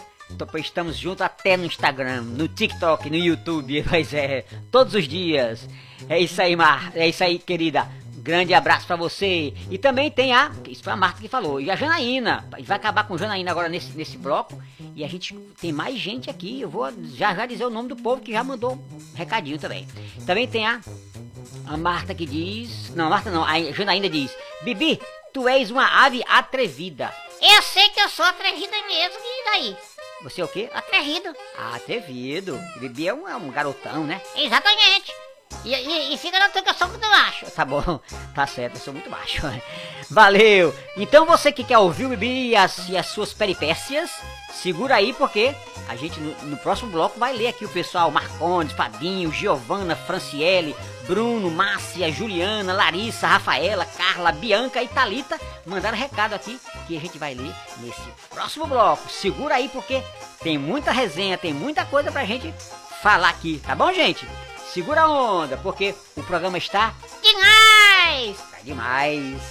Pois 0.52 0.66
Estamos 0.66 0.96
juntos 0.96 1.24
até 1.24 1.58
no 1.58 1.66
Instagram, 1.66 2.22
no 2.22 2.48
TikTok, 2.48 3.10
no 3.10 3.16
YouTube, 3.16 3.84
pois 3.90 4.14
é, 4.14 4.46
todos 4.72 4.94
os 4.94 5.08
dias. 5.08 5.68
É 6.08 6.20
isso 6.20 6.40
aí, 6.40 6.56
Mar, 6.56 6.92
é 6.96 7.08
isso 7.08 7.24
aí, 7.24 7.40
querida. 7.40 7.88
Grande 8.20 8.54
abraço 8.54 8.86
pra 8.86 8.96
você. 8.96 9.54
E 9.72 9.78
também 9.78 10.12
tem 10.12 10.34
a. 10.34 10.52
Isso 10.68 10.84
foi 10.84 10.94
a 10.94 10.96
Marta 10.96 11.20
que 11.20 11.28
falou. 11.28 11.60
E 11.60 11.72
a 11.72 11.76
Janaína. 11.76 12.48
Vai 12.64 12.78
acabar 12.78 13.08
com 13.08 13.16
a 13.16 13.18
Janaína 13.18 13.50
agora 13.50 13.70
nesse, 13.70 13.98
nesse 13.98 14.18
bloco. 14.18 14.62
E 14.96 15.04
a 15.04 15.08
gente 15.08 15.34
tem 15.60 15.72
mais 15.72 15.98
gente 15.98 16.30
aqui. 16.30 16.62
Eu 16.62 16.70
vou 16.70 16.92
já 17.16 17.34
já 17.34 17.46
dizer 17.46 17.66
o 17.66 17.70
nome 17.70 17.90
do 17.90 17.96
povo 17.96 18.22
que 18.22 18.34
já 18.34 18.44
mandou 18.44 18.74
um 18.74 19.16
recadinho 19.16 19.58
também. 19.58 19.88
Também 20.26 20.48
tem 20.48 20.68
a. 20.68 20.80
A 21.66 21.78
Marta 21.78 22.14
que 22.14 22.26
diz. 22.26 22.94
Não, 22.96 23.08
a 23.08 23.10
Marta 23.10 23.30
não. 23.30 23.44
A 23.44 23.60
Janaína 23.72 24.10
diz: 24.10 24.36
Bibi, 24.62 25.00
tu 25.34 25.48
és 25.48 25.72
uma 25.72 26.06
ave 26.06 26.24
atrevida. 26.28 27.14
Eu 27.42 27.62
sei 27.62 27.90
que 27.90 28.00
eu 28.00 28.10
sou 28.10 28.26
atrevida 28.26 28.76
mesmo. 28.88 29.20
E 29.20 29.46
daí? 29.46 29.78
Você 30.24 30.42
é 30.42 30.44
o 30.44 30.48
quê? 30.48 30.70
Atrevido. 30.74 31.34
Ah, 31.58 31.76
atrevido. 31.76 32.60
Bibi 32.80 33.08
é 33.08 33.14
um, 33.14 33.28
é 33.28 33.36
um 33.36 33.50
garotão, 33.50 34.04
né? 34.04 34.22
Exatamente. 34.36 35.14
E, 35.64 35.74
e, 35.74 36.14
e 36.14 36.18
fica 36.18 36.40
na 36.40 36.50
tua 36.50 36.62
que 36.62 36.70
eu 36.70 36.74
sou 36.74 36.88
muito 36.88 37.08
baixo. 37.08 37.46
Tá 37.52 37.66
bom, 37.66 38.00
tá 38.36 38.48
certo, 38.48 38.76
eu 38.76 38.82
sou 38.82 38.94
muito 38.94 39.10
baixo. 39.10 39.42
Valeu! 40.10 40.74
Então 40.96 41.26
você 41.26 41.52
que 41.52 41.64
quer 41.64 41.78
ouvir 41.78 42.06
o 42.06 42.10
Bibi 42.10 42.50
e 42.50 42.56
as, 42.56 42.90
e 42.90 42.98
as 42.98 43.08
suas 43.08 43.34
peripécias, 43.34 44.10
segura 44.54 44.96
aí 44.96 45.14
porque 45.14 45.54
a 45.88 45.96
gente 45.96 46.20
no, 46.20 46.34
no 46.50 46.58
próximo 46.58 46.92
bloco 46.92 47.20
vai 47.20 47.34
ler 47.34 47.48
aqui 47.48 47.66
o 47.66 47.70
pessoal 47.70 48.12
Marcondes, 48.12 48.76
Fabinho, 48.76 49.32
Giovana, 49.32 49.96
Franciele, 49.96 50.76
Bruno, 51.10 51.50
Márcia, 51.50 52.12
Juliana, 52.12 52.72
Larissa, 52.72 53.26
Rafaela, 53.26 53.84
Carla, 53.84 54.32
Bianca 54.32 54.84
e 54.84 54.88
Talita 54.88 55.42
mandaram 55.66 55.98
recado 55.98 56.36
aqui 56.36 56.60
que 56.88 56.96
a 56.96 57.00
gente 57.00 57.18
vai 57.18 57.34
ler 57.34 57.52
nesse 57.78 58.00
próximo 58.30 58.68
bloco. 58.68 59.10
Segura 59.10 59.56
aí 59.56 59.68
porque 59.70 60.04
tem 60.44 60.60
muita 60.60 60.92
resenha, 60.92 61.36
tem 61.36 61.52
muita 61.52 61.84
coisa 61.84 62.12
pra 62.12 62.26
gente 62.26 62.54
falar 63.02 63.30
aqui, 63.30 63.60
tá 63.66 63.74
bom, 63.74 63.92
gente? 63.92 64.30
Segura 64.72 65.02
a 65.02 65.10
onda, 65.10 65.58
porque 65.58 65.96
o 66.16 66.22
programa 66.22 66.60
está 66.60 66.94
Demais! 67.24 68.38
Tá 68.52 68.60
demais. 68.64 69.42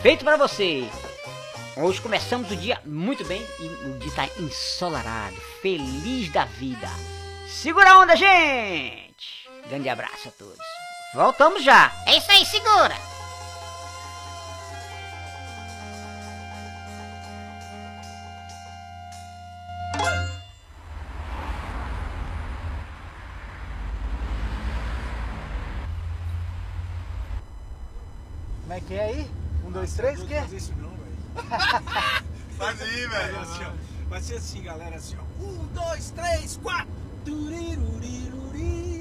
Feito 0.00 0.24
pra 0.24 0.38
você. 0.38 0.88
Hoje 1.76 2.00
começamos 2.00 2.50
o 2.50 2.56
dia 2.56 2.80
muito 2.86 3.22
bem 3.26 3.46
e 3.60 3.66
o 3.66 3.98
dia 3.98 4.12
tá 4.12 4.28
ensolarado, 4.38 5.36
feliz 5.60 6.32
da 6.32 6.46
vida. 6.46 6.88
Segura 7.46 7.90
a 7.90 7.98
onda, 7.98 8.16
gente. 8.16 9.46
Grande 9.68 9.90
abraço 9.90 10.28
a 10.28 10.30
todos. 10.30 10.71
Voltamos 11.14 11.62
já. 11.62 11.92
É 12.06 12.16
isso 12.16 12.30
aí, 12.30 12.44
segura! 12.46 12.96
Como 28.62 28.72
é 28.72 28.80
que 28.80 28.94
é 28.94 29.04
aí? 29.04 29.30
Um, 29.66 29.70
dois, 29.70 29.92
três, 29.92 30.18
o 30.18 30.26
quê? 30.26 30.40
fazer 30.40 30.56
isso 30.56 30.72
não, 30.78 30.88
velho. 30.88 31.18
Faz 32.56 32.80
aí, 32.80 33.06
velho. 33.06 33.34
Vai 33.34 33.42
assim, 33.42 33.64
ó. 33.64 34.08
Vai 34.08 34.20
ser 34.22 34.34
assim, 34.36 34.62
galera, 34.62 34.96
assim, 34.96 35.16
ó. 35.18 35.44
Um, 35.44 35.66
dois, 35.74 36.10
três, 36.12 36.58
quatro. 36.62 36.88
Turiruriruri. 37.22 38.91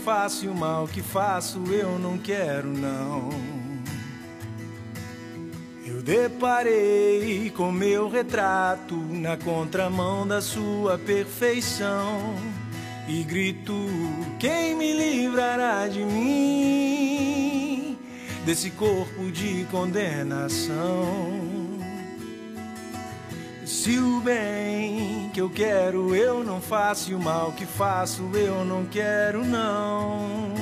Faço 0.00 0.46
e 0.46 0.48
o 0.48 0.54
mal 0.54 0.88
que 0.88 1.02
faço 1.02 1.62
eu 1.70 1.98
não 1.98 2.16
quero 2.18 2.68
não. 2.68 3.28
Eu 5.86 6.02
deparei 6.02 7.50
com 7.50 7.70
meu 7.70 8.08
retrato 8.08 8.96
na 8.96 9.36
contramão 9.36 10.26
da 10.26 10.40
sua 10.40 10.98
perfeição 10.98 12.34
e 13.06 13.22
grito: 13.22 13.74
quem 14.38 14.74
me 14.74 14.92
livrará 14.92 15.86
de 15.88 16.02
mim 16.02 17.98
desse 18.46 18.70
corpo 18.70 19.30
de 19.30 19.66
condenação? 19.70 21.49
Se 23.80 23.98
o 23.98 24.20
bem 24.20 25.30
que 25.32 25.40
eu 25.40 25.48
quero 25.48 26.14
eu 26.14 26.44
não 26.44 26.60
faço 26.60 27.12
e 27.12 27.14
o 27.14 27.18
mal 27.18 27.50
que 27.52 27.64
faço 27.64 28.30
eu 28.34 28.62
não 28.62 28.84
quero 28.84 29.42
não. 29.42 30.52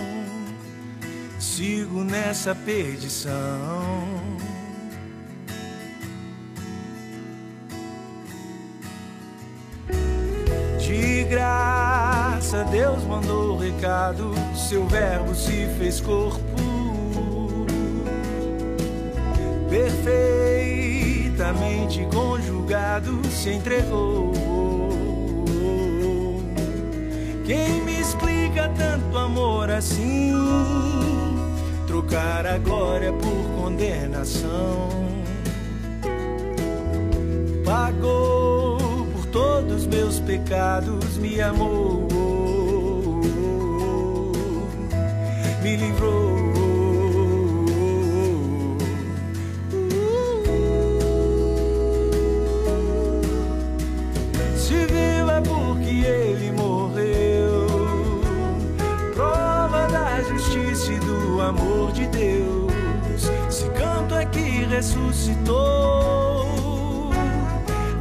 Sigo 1.36 2.04
nessa 2.04 2.54
perdição. 2.54 3.34
De 10.78 11.24
graça 11.24 12.62
Deus 12.70 13.02
mandou 13.02 13.56
o 13.56 13.58
recado, 13.58 14.32
seu 14.54 14.86
verbo 14.86 15.34
se 15.34 15.66
fez 15.76 16.00
corpo. 16.00 16.68
Perfeitamente 21.38 22.04
conjugado 22.12 23.20
se 23.30 23.50
entregou. 23.50 24.32
Quem 27.46 27.80
me 27.82 28.00
explica 28.00 28.68
tanto 28.70 29.16
amor 29.16 29.70
assim? 29.70 30.32
Trocar 31.86 32.44
a 32.44 32.58
glória 32.58 33.12
por 33.12 33.62
condenação. 33.62 34.88
Pagou 37.64 39.06
por 39.06 39.26
todos 39.26 39.86
meus 39.86 40.18
pecados, 40.18 41.18
me 41.18 41.40
amou, 41.40 42.08
me 45.62 45.76
livrou. 45.76 46.27
Amor 61.48 61.92
de 61.92 62.06
Deus. 62.06 62.72
Se 63.48 63.68
canto 63.70 64.14
é 64.14 64.26
que 64.26 64.64
ressuscitou, 64.66 66.46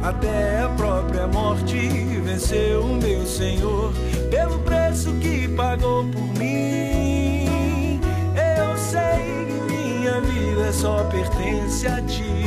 até 0.02 0.60
a 0.62 0.68
própria 0.70 1.26
morte 1.26 1.88
venceu 2.24 2.82
o 2.82 2.96
meu 2.96 3.26
Senhor 3.26 3.92
pelo 4.30 4.58
preço 4.60 5.12
que 5.14 5.48
pagou 5.48 6.04
por 6.04 6.38
mim. 6.38 8.00
Eu 8.36 8.76
sei 8.76 9.46
que 9.46 9.72
minha 9.72 10.20
vida 10.20 10.72
só 10.72 11.04
pertence 11.04 11.86
a 11.86 12.02
ti. 12.02 12.44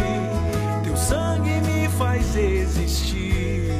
Teu 0.84 0.96
sangue 0.96 1.60
me 1.62 1.90
faz 1.90 2.36
existir. 2.36 3.72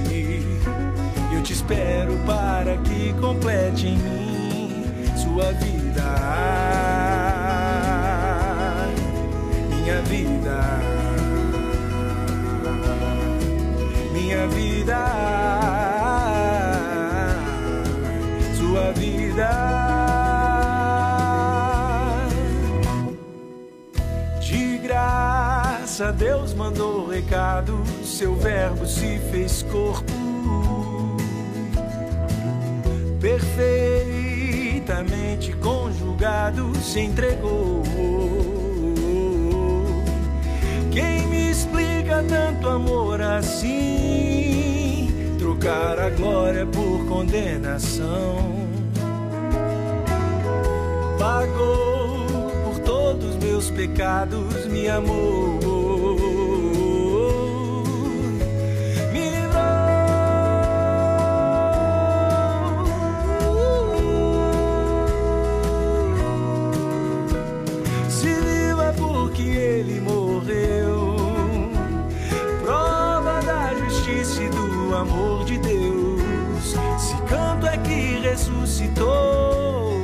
Eu 1.34 1.44
te 1.44 1.54
espero 1.54 2.18
para 2.26 2.78
que 2.78 3.14
complete 3.22 3.88
em 3.88 3.98
mim 3.98 4.32
sua 5.16 5.52
vida. 5.54 5.81
Minha 9.70 10.02
vida. 10.04 10.62
Minha 14.14 14.48
vida. 14.48 14.98
Sua 18.58 18.92
vida. 18.94 19.50
De 24.40 24.78
graça 24.80 26.12
Deus 26.12 26.54
mandou 26.54 27.08
recado, 27.08 27.84
seu 28.04 28.36
verbo 28.36 28.86
se 28.86 29.20
fez 29.32 29.64
corpo. 29.64 30.22
Perfeitamente 34.92 35.54
conjugado 35.54 36.76
se 36.76 37.00
entregou. 37.00 37.82
Quem 40.92 41.28
me 41.28 41.50
explica 41.50 42.22
tanto 42.28 42.68
amor 42.68 43.22
assim? 43.22 45.08
Trocar 45.40 45.98
a 45.98 46.10
glória 46.10 46.66
por 46.66 47.06
condenação 47.06 48.68
pagou 51.18 52.52
por 52.66 52.80
todos 52.80 53.38
meus 53.38 53.72
pecados, 53.72 54.66
me 54.66 54.90
amou. 54.90 55.71
Ressuscitou, 78.32 80.02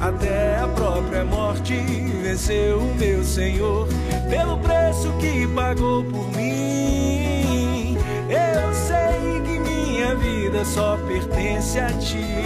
até 0.00 0.58
a 0.58 0.68
própria 0.68 1.24
morte 1.24 1.74
venceu 2.22 2.78
o 2.78 2.94
meu 2.94 3.24
Senhor 3.24 3.88
pelo 4.30 4.56
preço 4.58 5.12
que 5.18 5.44
pagou 5.48 6.04
por 6.04 6.30
mim. 6.36 7.98
Eu 8.28 8.72
sei 8.74 9.40
que 9.44 9.58
minha 9.58 10.14
vida 10.14 10.64
só 10.64 10.96
pertence 10.98 11.80
a 11.80 11.88
ti. 11.94 12.44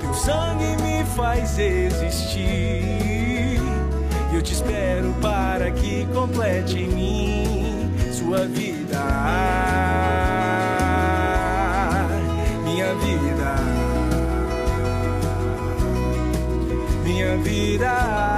Teu 0.00 0.12
sangue 0.12 0.76
me 0.82 1.04
faz 1.14 1.56
existir. 1.56 3.60
Eu 4.34 4.42
te 4.42 4.54
espero 4.54 5.14
para 5.22 5.70
que 5.70 6.04
complete 6.06 6.80
em 6.80 6.88
mim 6.88 7.94
sua 8.12 8.44
vida. 8.46 10.45
Minha 17.78 18.35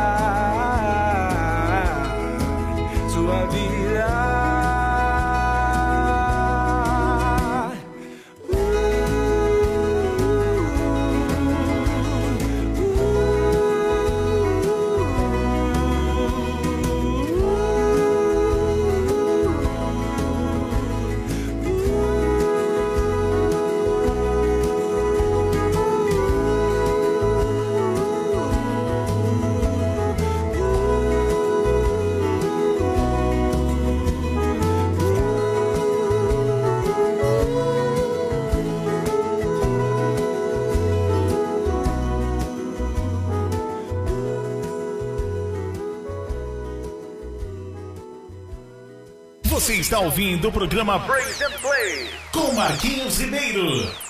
Você 49.69 49.75
está 49.75 49.99
ouvindo 49.99 50.49
o 50.49 50.51
programa 50.51 50.99
Praise 51.01 51.45
and 51.45 51.51
Play 51.61 52.09
com 52.33 52.53
Marquinhos 52.55 53.19
Ribeiro. 53.21 54.08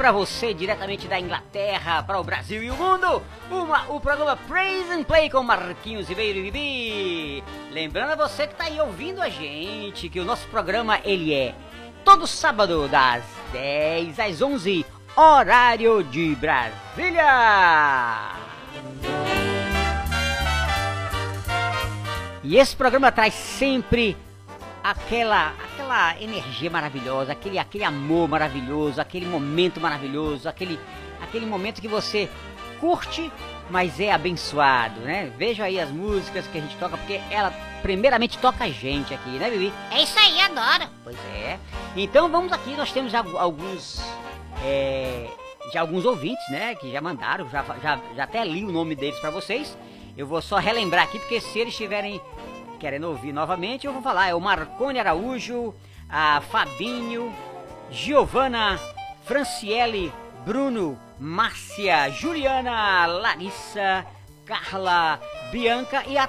Para 0.00 0.12
você, 0.12 0.54
diretamente 0.54 1.06
da 1.06 1.20
Inglaterra 1.20 2.02
para 2.02 2.18
o 2.18 2.24
Brasil 2.24 2.62
e 2.62 2.70
o 2.70 2.74
mundo. 2.74 3.22
Uma, 3.50 3.84
o 3.90 4.00
programa 4.00 4.34
Praise 4.34 4.90
and 4.90 5.02
Play 5.02 5.28
com 5.28 5.42
Marquinhos 5.42 6.08
Ribeiro 6.08 6.38
e 6.38 6.50
Bibi. 6.50 7.44
Lembrando 7.70 8.12
a 8.12 8.26
você 8.26 8.46
que 8.46 8.54
está 8.54 8.64
aí 8.64 8.80
ouvindo 8.80 9.20
a 9.20 9.28
gente 9.28 10.08
que 10.08 10.18
o 10.18 10.24
nosso 10.24 10.48
programa 10.48 10.98
ele 11.04 11.34
é 11.34 11.54
todo 12.02 12.26
sábado 12.26 12.88
das 12.88 13.22
10 13.52 14.18
às 14.20 14.40
11, 14.40 14.86
horário 15.14 16.02
de 16.02 16.34
Brasília. 16.34 17.20
E 22.42 22.56
esse 22.56 22.74
programa 22.74 23.12
traz 23.12 23.34
sempre 23.34 24.16
aquela 24.82 25.54
aquela 25.64 26.20
energia 26.20 26.70
maravilhosa, 26.70 27.32
aquele 27.32 27.58
aquele 27.58 27.84
amor 27.84 28.28
maravilhoso, 28.28 29.00
aquele 29.00 29.26
momento 29.26 29.80
maravilhoso, 29.80 30.48
aquele 30.48 30.78
aquele 31.20 31.46
momento 31.46 31.80
que 31.80 31.88
você 31.88 32.28
curte, 32.80 33.30
mas 33.68 34.00
é 34.00 34.10
abençoado, 34.10 35.00
né? 35.00 35.32
Veja 35.36 35.64
aí 35.64 35.78
as 35.78 35.90
músicas 35.90 36.46
que 36.46 36.58
a 36.58 36.60
gente 36.60 36.76
toca, 36.76 36.96
porque 36.96 37.20
ela 37.30 37.52
primeiramente 37.82 38.38
toca 38.38 38.64
a 38.64 38.70
gente 38.70 39.12
aqui, 39.12 39.30
né, 39.30 39.50
Bibi? 39.50 39.72
É 39.90 40.02
isso 40.02 40.18
aí, 40.18 40.40
adoro. 40.40 40.90
Pois 41.04 41.16
é. 41.34 41.58
Então 41.94 42.28
vamos 42.30 42.52
aqui, 42.52 42.74
nós 42.74 42.90
temos 42.90 43.14
alguns 43.14 44.02
é, 44.62 45.28
já 45.72 45.80
alguns 45.80 46.04
ouvintes, 46.04 46.48
né, 46.50 46.74
que 46.74 46.90
já 46.90 47.00
mandaram, 47.00 47.48
já, 47.48 47.64
já, 47.82 48.00
já 48.16 48.24
até 48.24 48.44
li 48.44 48.64
o 48.64 48.72
nome 48.72 48.94
deles 48.94 49.18
para 49.20 49.30
vocês. 49.30 49.76
Eu 50.16 50.26
vou 50.26 50.42
só 50.42 50.56
relembrar 50.56 51.04
aqui, 51.04 51.18
porque 51.18 51.40
se 51.40 51.58
eles 51.58 51.72
estiverem 51.72 52.20
querendo 52.80 53.08
ouvir 53.08 53.32
novamente, 53.32 53.86
eu 53.86 53.92
vou 53.92 54.02
falar. 54.02 54.28
É 54.28 54.34
o 54.34 54.40
Marcone 54.40 54.98
Araújo, 54.98 55.74
a 56.08 56.40
Fabinho, 56.40 57.32
Giovana, 57.90 58.80
Franciele, 59.24 60.10
Bruno, 60.44 60.98
Márcia, 61.18 62.10
Juliana, 62.10 63.06
Larissa, 63.06 64.06
Carla, 64.46 65.20
Bianca 65.52 66.02
e 66.08 66.16
a. 66.16 66.28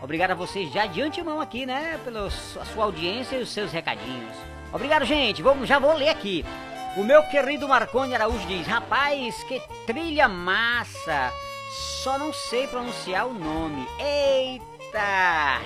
Obrigado 0.00 0.30
a 0.30 0.34
vocês 0.34 0.72
já 0.72 0.86
de 0.86 1.02
antemão 1.02 1.40
aqui, 1.40 1.66
né, 1.66 1.98
pela 2.04 2.30
sua 2.30 2.84
audiência 2.84 3.36
e 3.36 3.42
os 3.42 3.50
seus 3.50 3.72
recadinhos. 3.72 4.36
Obrigado, 4.72 5.04
gente. 5.04 5.42
Vamos, 5.42 5.68
já 5.68 5.78
vou 5.78 5.94
ler 5.94 6.10
aqui. 6.10 6.44
O 6.96 7.02
meu 7.02 7.22
querido 7.24 7.68
Marcone 7.68 8.14
Araújo 8.14 8.46
diz: 8.46 8.66
Rapaz, 8.66 9.42
que 9.44 9.60
trilha 9.86 10.28
massa! 10.28 11.32
Só 12.02 12.18
não 12.18 12.32
sei 12.32 12.66
pronunciar 12.66 13.26
o 13.26 13.34
nome. 13.34 13.86
Eita, 13.98 14.77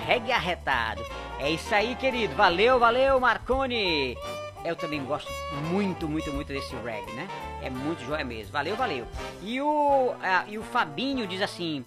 reggae 0.05 0.31
arretado. 0.31 1.05
É 1.39 1.49
isso 1.49 1.73
aí, 1.73 1.95
querido. 1.95 2.35
Valeu, 2.35 2.79
valeu, 2.79 3.19
Marcone. 3.19 4.17
Eu 4.63 4.75
também 4.75 5.03
gosto 5.03 5.29
muito, 5.69 6.07
muito, 6.07 6.31
muito 6.31 6.47
desse 6.47 6.75
reggae, 6.77 7.11
né? 7.13 7.27
É 7.61 7.69
muito 7.69 8.03
joia 8.05 8.23
mesmo. 8.23 8.53
Valeu, 8.53 8.75
valeu. 8.75 9.05
E 9.41 9.59
o, 9.59 10.13
e 10.47 10.57
o 10.57 10.63
Fabinho 10.63 11.27
diz 11.27 11.41
assim: 11.41 11.85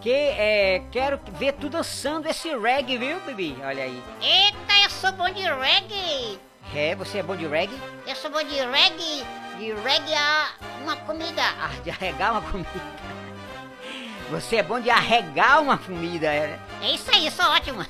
que 0.00 0.10
é, 0.10 0.82
quero 0.92 1.18
ver 1.38 1.54
tu 1.54 1.68
dançando 1.68 2.28
esse 2.28 2.54
reggae, 2.56 2.98
viu, 2.98 3.18
Bibi? 3.20 3.56
Olha 3.64 3.84
aí. 3.84 4.02
Eita, 4.20 4.84
eu 4.84 4.90
sou 4.90 5.12
bom 5.12 5.30
de 5.30 5.42
reggae. 5.42 6.38
É, 6.74 6.94
você 6.94 7.18
é 7.18 7.22
bom 7.22 7.34
de 7.34 7.46
reggae? 7.46 7.78
Eu 8.06 8.14
sou 8.14 8.30
bom 8.30 8.42
de 8.42 8.54
reggae. 8.54 9.24
De 9.58 9.72
reggae 9.72 10.14
a 10.14 10.50
uma 10.82 10.96
comida. 10.96 11.42
Ah, 11.60 11.70
de 11.82 11.90
arregar 11.90 12.32
uma 12.32 12.42
comida. 12.42 12.70
Você 14.30 14.56
é 14.56 14.62
bom 14.62 14.78
de 14.78 14.90
arregar 14.90 15.62
uma 15.62 15.78
comida, 15.78 16.26
é? 16.26 16.58
É 16.82 16.92
isso 16.92 17.10
aí, 17.10 17.30
sou 17.30 17.46
ótimo. 17.46 17.84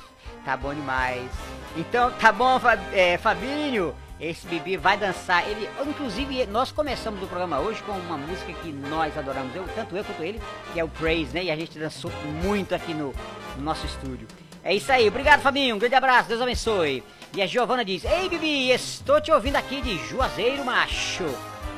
Tá 0.45 0.55
bom 0.55 0.73
demais. 0.73 1.29
Então, 1.75 2.11
tá 2.11 2.31
bom, 2.31 2.59
é, 2.93 3.17
Fabinho. 3.17 3.93
Esse 4.19 4.45
Bibi 4.47 4.75
vai 4.75 4.97
dançar. 4.97 5.47
Ele, 5.47 5.69
inclusive, 5.87 6.45
nós 6.47 6.71
começamos 6.71 7.23
o 7.23 7.27
programa 7.27 7.59
hoje 7.59 7.81
com 7.83 7.93
uma 7.93 8.17
música 8.17 8.51
que 8.51 8.71
nós 8.71 9.17
adoramos, 9.17 9.55
eu, 9.55 9.65
tanto 9.73 9.95
eu 9.95 10.03
quanto 10.03 10.21
ele, 10.21 10.41
que 10.73 10.79
é 10.79 10.83
o 10.83 10.89
Praise, 10.89 11.33
né? 11.33 11.45
E 11.45 11.51
a 11.51 11.55
gente 11.55 11.79
dançou 11.79 12.11
muito 12.43 12.75
aqui 12.75 12.93
no, 12.93 13.13
no 13.55 13.63
nosso 13.63 13.85
estúdio. 13.85 14.27
É 14.61 14.75
isso 14.75 14.91
aí, 14.91 15.07
obrigado 15.07 15.41
Fabinho, 15.41 15.75
um 15.75 15.79
grande 15.79 15.95
abraço, 15.95 16.27
Deus 16.27 16.41
abençoe. 16.41 17.01
E 17.33 17.41
a 17.41 17.47
Giovana 17.47 17.85
diz: 17.85 18.03
Ei 18.03 18.27
Bibi, 18.27 18.71
estou 18.71 19.21
te 19.21 19.31
ouvindo 19.31 19.55
aqui 19.55 19.81
de 19.81 19.97
Juazeiro, 20.09 20.65
macho. 20.65 21.23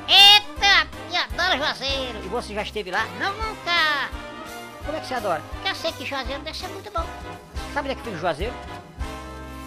Eita, 0.07 0.87
eu 1.13 1.21
adoro 1.21 1.59
Juazeiro. 1.59 2.19
E 2.25 2.27
você 2.27 2.55
já 2.55 2.63
esteve 2.63 2.89
lá? 2.89 3.05
Não, 3.19 3.33
nunca. 3.33 4.30
Como 4.85 4.97
é 4.97 4.99
que 4.99 5.07
você 5.07 5.13
adora? 5.13 5.41
Porque 5.51 5.69
eu 5.69 5.75
sei 5.75 5.91
que 5.93 6.05
Juazeiro 6.05 6.41
deve 6.43 6.57
ser 6.57 6.67
muito 6.69 6.91
bom. 6.91 7.05
Sabe 7.73 7.89
onde 7.89 7.91
é 7.91 7.95
que 7.95 8.01
fica 8.03 8.15
o 8.15 8.19
Juazeiro? 8.19 8.53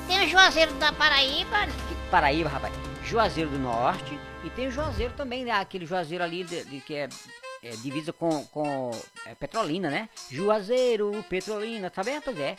Tem 0.06 0.24
o 0.24 0.28
Juazeiro 0.28 0.72
da 0.74 0.92
Paraíba. 0.92 1.66
Que- 1.66 2.10
Paraíba, 2.10 2.48
rapaz. 2.48 2.74
Juazeiro 3.04 3.50
do 3.50 3.58
Norte. 3.58 4.18
E 4.44 4.50
tem 4.50 4.66
o 4.68 4.70
Juazeiro 4.70 5.14
também, 5.14 5.44
né? 5.44 5.52
Aquele 5.52 5.86
Juazeiro 5.86 6.22
ali 6.22 6.44
de, 6.44 6.64
de- 6.64 6.80
que 6.80 6.94
é, 6.94 7.08
é 7.62 7.70
divisa 7.76 8.12
com, 8.12 8.44
com 8.46 8.90
é, 9.24 9.34
Petrolina, 9.34 9.88
né? 9.90 10.08
Juazeiro, 10.30 11.24
Petrolina, 11.28 11.88
tá 11.90 12.02
vendo? 12.02 12.22
Pois 12.22 12.38
é. 12.38 12.56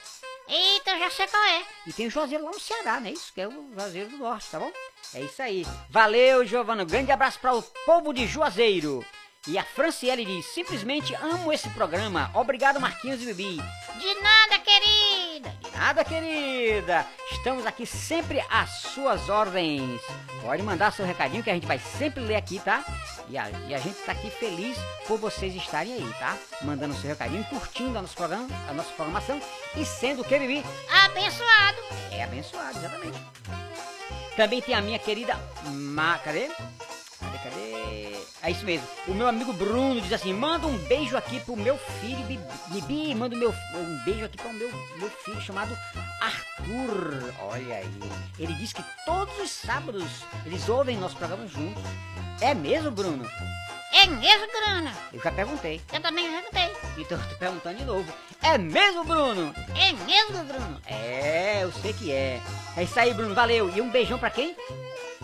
Eita, 0.47 0.91
eu 0.91 0.99
já 0.99 1.09
sei 1.09 1.27
qual 1.27 1.43
é. 1.43 1.63
E 1.87 1.93
tem 1.93 2.07
o 2.07 2.11
Juazeiro 2.11 2.43
lá 2.45 2.51
no 2.51 2.59
Ceará, 2.59 2.99
né? 2.99 3.11
Isso 3.11 3.31
que 3.33 3.41
é 3.41 3.47
o 3.47 3.71
Juazeiro 3.73 4.09
do 4.09 4.17
Norte, 4.17 4.47
tá 4.49 4.59
bom? 4.59 4.71
É 5.13 5.21
isso 5.21 5.41
aí. 5.41 5.65
Valeu, 5.89 6.45
Giovana. 6.45 6.83
Um 6.83 6.87
grande 6.87 7.11
abraço 7.11 7.39
para 7.39 7.53
o 7.55 7.61
povo 7.61 8.13
de 8.13 8.25
Juazeiro. 8.27 9.03
E 9.47 9.57
a 9.57 9.63
Franciele 9.63 10.25
diz: 10.25 10.45
simplesmente 10.47 11.13
amo 11.15 11.53
esse 11.53 11.69
programa. 11.69 12.31
Obrigado, 12.33 12.79
Marquinhos 12.79 13.21
e 13.21 13.25
Bibi. 13.25 13.61
De 13.99 14.21
nada, 14.21 14.59
querida. 14.59 15.49
De 15.61 15.77
nada, 15.77 16.03
querida. 16.03 17.05
Estamos 17.31 17.65
aqui 17.65 17.85
sempre 17.85 18.43
às 18.49 18.69
suas 18.81 19.29
ordens. 19.29 20.01
Pode 20.41 20.63
mandar 20.63 20.91
seu 20.91 21.05
recadinho 21.05 21.43
que 21.43 21.49
a 21.49 21.53
gente 21.53 21.67
vai 21.67 21.79
sempre 21.79 22.23
ler 22.23 22.35
aqui, 22.35 22.59
tá? 22.59 22.83
E 23.29 23.37
a, 23.37 23.49
e 23.67 23.73
a 23.73 23.77
gente 23.77 23.97
tá 23.99 24.11
aqui 24.11 24.29
feliz 24.29 24.77
por 25.07 25.19
vocês 25.19 25.55
estarem 25.55 25.93
aí, 25.93 26.13
tá? 26.19 26.37
Mandando 26.61 26.95
seu 26.95 27.09
recadinho, 27.09 27.43
curtindo 27.45 27.97
a 27.97 28.01
nosso 28.01 28.15
programa, 28.15 28.47
a 28.67 28.73
nossa 28.73 28.91
programação 28.93 29.39
e 29.75 29.85
sendo 29.85 30.21
o 30.21 30.25
que, 30.25 30.37
Bibi? 30.39 30.63
Abençoado. 31.05 31.77
É 32.11 32.23
abençoado, 32.23 32.77
exatamente. 32.77 33.19
Também 34.35 34.61
tem 34.61 34.75
a 34.75 34.81
minha 34.81 34.99
querida 34.99 35.35
Ma... 35.65 36.17
Cadê? 36.19 36.49
Cadê, 37.19 37.37
cadê? 37.43 38.14
É 38.45 38.51
isso 38.51 38.63
mesmo. 38.63 38.87
O 39.07 39.13
meu 39.15 39.27
amigo 39.27 39.51
Bruno 39.53 39.99
diz 39.99 40.13
assim: 40.13 40.31
manda 40.31 40.67
um 40.67 40.77
beijo 40.85 41.17
aqui 41.17 41.39
pro 41.39 41.55
meu 41.55 41.79
filho, 41.79 42.23
Bibi. 42.67 43.15
Manda 43.15 43.35
meu, 43.35 43.49
um 43.49 44.03
beijo 44.05 44.23
aqui 44.23 44.37
pro 44.37 44.53
meu, 44.53 44.71
meu 44.99 45.09
filho 45.09 45.41
chamado 45.41 45.75
Arthur. 46.21 47.33
Olha 47.39 47.77
aí. 47.77 47.99
Ele 48.37 48.53
diz 48.53 48.71
que 48.71 48.83
todos 49.03 49.35
os 49.39 49.49
sábados 49.49 50.23
eles 50.45 50.69
ouvem 50.69 50.95
nosso 50.95 51.17
programa 51.17 51.47
juntos. 51.47 51.81
É 52.39 52.53
mesmo, 52.53 52.91
Bruno? 52.91 53.27
É 53.93 54.07
mesmo, 54.07 54.47
Grana? 54.47 54.93
Eu 55.13 55.21
já 55.21 55.31
perguntei. 55.31 55.81
Eu 55.91 56.01
também 56.01 56.29
perguntei. 56.29 56.71
Então 56.97 57.17
eu 57.17 57.29
tô 57.29 57.35
perguntando 57.35 57.77
de 57.77 57.85
novo. 57.85 58.13
É 58.41 58.57
mesmo, 58.57 59.03
Bruno? 59.03 59.53
É 59.75 59.93
mesmo, 60.05 60.43
Bruno? 60.43 60.81
É, 60.85 61.63
eu 61.63 61.71
sei 61.71 61.93
que 61.93 62.11
é. 62.11 62.41
É 62.75 62.83
isso 62.83 62.99
aí, 62.99 63.13
Bruno. 63.13 63.33
Valeu. 63.33 63.69
E 63.75 63.81
um 63.81 63.89
beijão 63.89 64.19
pra 64.19 64.29
quem? 64.29 64.55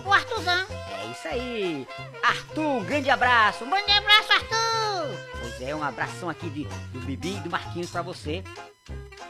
O 0.05 0.11
Arthurzão. 0.11 0.65
É 1.01 1.11
isso 1.11 1.27
aí. 1.27 1.87
Arthur, 2.23 2.63
um 2.63 2.83
grande 2.83 3.09
abraço. 3.09 3.63
Um 3.63 3.69
grande 3.69 3.91
abraço, 3.91 4.31
Arthur. 4.31 5.31
Pois 5.39 5.61
é, 5.61 5.75
um 5.75 5.83
abração 5.83 6.29
aqui 6.29 6.49
de, 6.49 6.63
do 6.63 6.99
Bibi 7.01 7.35
e 7.35 7.39
do 7.41 7.49
Marquinhos 7.49 7.89
pra 7.89 8.01
você. 8.01 8.43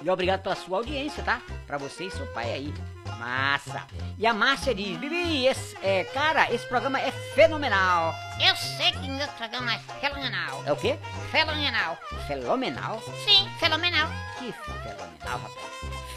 E 0.01 0.09
obrigado 0.09 0.41
pela 0.41 0.55
sua 0.55 0.77
audiência, 0.77 1.21
tá? 1.23 1.41
Pra 1.67 1.77
você 1.77 2.05
e 2.05 2.11
seu 2.11 2.25
pai 2.27 2.51
aí. 2.51 2.73
Massa. 3.19 3.85
E 4.17 4.25
a 4.25 4.33
Márcia 4.33 4.73
diz, 4.73 4.97
Bibi, 4.97 5.45
esse, 5.45 5.77
é, 5.83 6.03
cara, 6.05 6.51
esse 6.51 6.65
programa 6.67 6.99
é 6.99 7.11
fenomenal. 7.11 8.15
Eu 8.43 8.55
sei 8.55 8.91
que 8.93 9.07
meu 9.07 9.27
programa 9.27 9.73
é 9.73 9.79
fenomenal. 9.99 10.63
É 10.65 10.71
o 10.71 10.75
quê? 10.75 10.97
Fenomenal. 11.31 11.97
Fenomenal? 12.25 13.01
Sim, 13.25 13.47
fenomenal. 13.59 14.09
Que 14.39 14.51
fenomenal, 14.51 15.39
rapaz. 15.39 15.53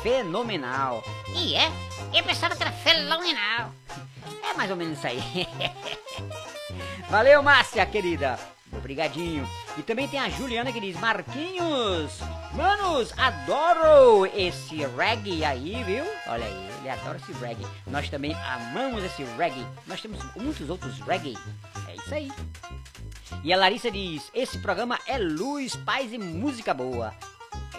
Fenomenal. 0.03 1.05
E 1.36 1.55
é? 1.55 1.70
Eu 2.14 2.24
pensava 2.24 2.57
que 2.57 2.62
era 2.62 2.72
fenomenal. 2.72 3.70
É 4.42 4.55
mais 4.55 4.70
ou 4.70 4.76
menos 4.76 4.97
isso 4.97 5.07
aí. 5.07 5.47
Valeu, 7.11 7.42
Márcia, 7.42 7.84
querida. 7.84 8.38
Obrigadinho. 8.77 9.49
E 9.79 9.83
também 9.83 10.09
tem 10.09 10.20
a 10.20 10.29
Juliana 10.29 10.72
que 10.72 10.81
diz, 10.81 10.99
Marquinhos, 10.99 12.18
manos, 12.53 13.12
adoro 13.16 14.27
esse 14.35 14.85
reggae 14.97 15.45
aí, 15.45 15.83
viu? 15.85 16.05
Olha 16.27 16.45
aí, 16.45 16.70
ele 16.79 16.91
adora 16.91 17.18
esse 17.18 17.33
reggae. 17.33 17.66
Nós 17.87 18.09
também 18.09 18.35
amamos 18.35 19.03
esse 19.05 19.25
reggae. 19.37 19.66
Nós 19.87 20.01
temos 20.01 20.18
muitos 20.37 20.68
outros 20.68 20.99
reggae. 21.01 21.37
É 21.89 21.95
isso 21.95 22.14
aí. 22.14 22.33
E 23.43 23.53
a 23.53 23.57
Larissa 23.57 23.91
diz, 23.91 24.31
esse 24.35 24.59
programa 24.59 24.99
é 25.07 25.18
luz, 25.18 25.77
paz 25.77 26.12
e 26.12 26.18
música 26.18 26.72
boa. 26.72 27.12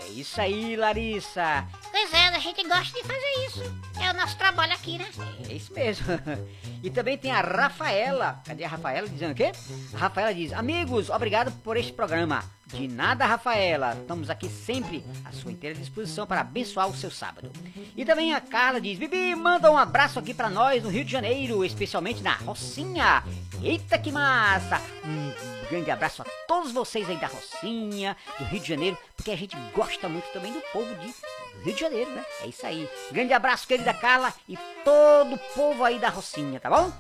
É 0.04 0.08
isso 0.10 0.40
aí, 0.40 0.76
Larissa. 0.76 1.66
Pois 1.92 2.14
é, 2.14 2.32
deixa 2.32 2.50
gente 2.50 2.68
gosta 2.68 2.94
de 2.94 3.08
fazer 3.08 3.46
isso. 3.48 3.64
É 4.02 4.12
o 4.12 4.14
nosso 4.14 4.38
trabalho 4.38 4.74
aqui, 4.74 4.98
né? 4.98 5.08
É 5.50 5.54
isso 5.54 5.74
mesmo. 5.74 6.06
E 6.84 6.90
também 6.92 7.18
tem 7.18 7.32
a 7.32 7.42
Rafaela. 7.42 8.44
Cadê 8.46 8.64
a 8.64 8.68
Rafaela 8.68 9.10
dizendo 9.10 9.32
o 9.32 9.36
quê? 9.36 9.52
A 9.96 9.98
Rafaela 9.98 10.32
diz: 10.32 10.54
Amigos, 10.54 11.10
obrigado 11.10 11.52
por 11.64 11.78
este 11.78 11.92
programa. 11.92 12.44
De 12.68 12.88
nada, 12.88 13.26
Rafaela. 13.26 13.98
Estamos 14.00 14.30
aqui 14.30 14.48
sempre 14.48 15.04
à 15.24 15.32
sua 15.32 15.52
inteira 15.52 15.76
disposição 15.76 16.28
para 16.28 16.42
abençoar 16.42 16.88
o 16.88 16.96
seu 16.96 17.10
sábado. 17.10 17.52
E 17.98 18.06
também 18.06 18.36
a 18.36 18.42
Carla 18.42 18.80
diz: 18.80 19.00
Bibi, 19.00 19.34
manda 19.34 19.72
um 19.72 19.78
abraço 19.78 20.20
aqui 20.20 20.32
para 20.32 20.48
nós 20.48 20.84
no 20.84 20.90
Rio 20.90 21.04
de 21.04 21.12
Janeiro, 21.12 21.66
especialmente 21.66 22.22
na 22.22 22.36
Rocinha. 22.36 23.24
Eita 23.64 23.98
que 23.98 24.12
massa! 24.12 24.80
Um 25.04 25.55
grande 25.66 25.92
abraço 25.92 26.22
a 26.22 26.26
todos 26.48 26.72
vocês 26.72 27.10
aí 27.10 27.18
da 27.18 27.28
Rocinha, 27.28 28.16
do 28.38 28.46
Rio 28.46 28.60
de 28.60 28.68
Janeiro, 28.68 28.98
porque 29.16 29.32
a 29.32 29.36
gente 29.36 29.56
gosta 29.74 30.08
muito 30.08 30.28
também 30.32 30.54
do 30.54 30.62
povo 30.72 30.94
de, 30.96 31.08
do 31.08 31.64
Rio 31.64 31.74
de 31.74 31.80
Janeiro, 31.80 32.12
né? 32.12 32.26
É 32.42 32.48
isso 32.48 32.66
aí. 32.66 32.90
Grande 33.12 33.34
abraço, 33.34 33.68
querida 33.68 33.94
Carla, 33.94 34.34
e 34.48 34.58
todo 34.84 35.36
o 35.36 35.40
povo 35.54 35.84
aí 35.84 36.00
da 36.00 36.10
Rocinha, 36.10 36.60
tá 36.60 36.70
bom? 36.70 36.92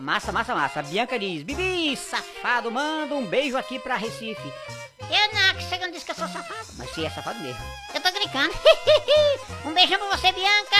Massa, 0.00 0.30
massa, 0.32 0.54
massa. 0.54 0.80
A 0.80 0.82
Bianca 0.82 1.18
diz: 1.18 1.42
Bibi, 1.42 1.96
safado, 1.96 2.70
manda 2.70 3.14
um 3.14 3.26
beijo 3.26 3.56
aqui 3.56 3.78
pra 3.78 3.96
Recife. 3.96 4.52
Eu 5.10 5.34
não, 5.34 5.54
que 5.54 5.64
você 5.64 5.78
não 5.78 5.90
disse 5.90 6.04
que 6.04 6.12
eu 6.12 6.14
sou 6.14 6.28
safado. 6.28 6.66
Mas 6.76 6.90
você 6.90 7.04
é 7.04 7.10
safado 7.10 7.40
mesmo. 7.40 7.60
Eu 7.92 8.00
tô 8.00 8.12
brincando. 8.12 8.54
um 9.66 9.74
beijão 9.74 9.98
pra 9.98 10.16
você, 10.16 10.30
Bianca. 10.32 10.76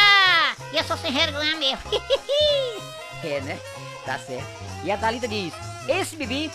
E 0.72 0.76
eu 0.76 0.84
sou 0.84 0.96
sem 0.96 1.12
vergonha 1.12 1.56
mesmo. 1.56 1.82
É, 3.22 3.38
né? 3.42 3.60
Tá 4.06 4.18
certo. 4.18 4.46
E 4.82 4.90
a 4.90 4.96
Thalita 4.96 5.28
diz: 5.28 5.52
Esse 5.86 6.16
Bibi 6.16 6.50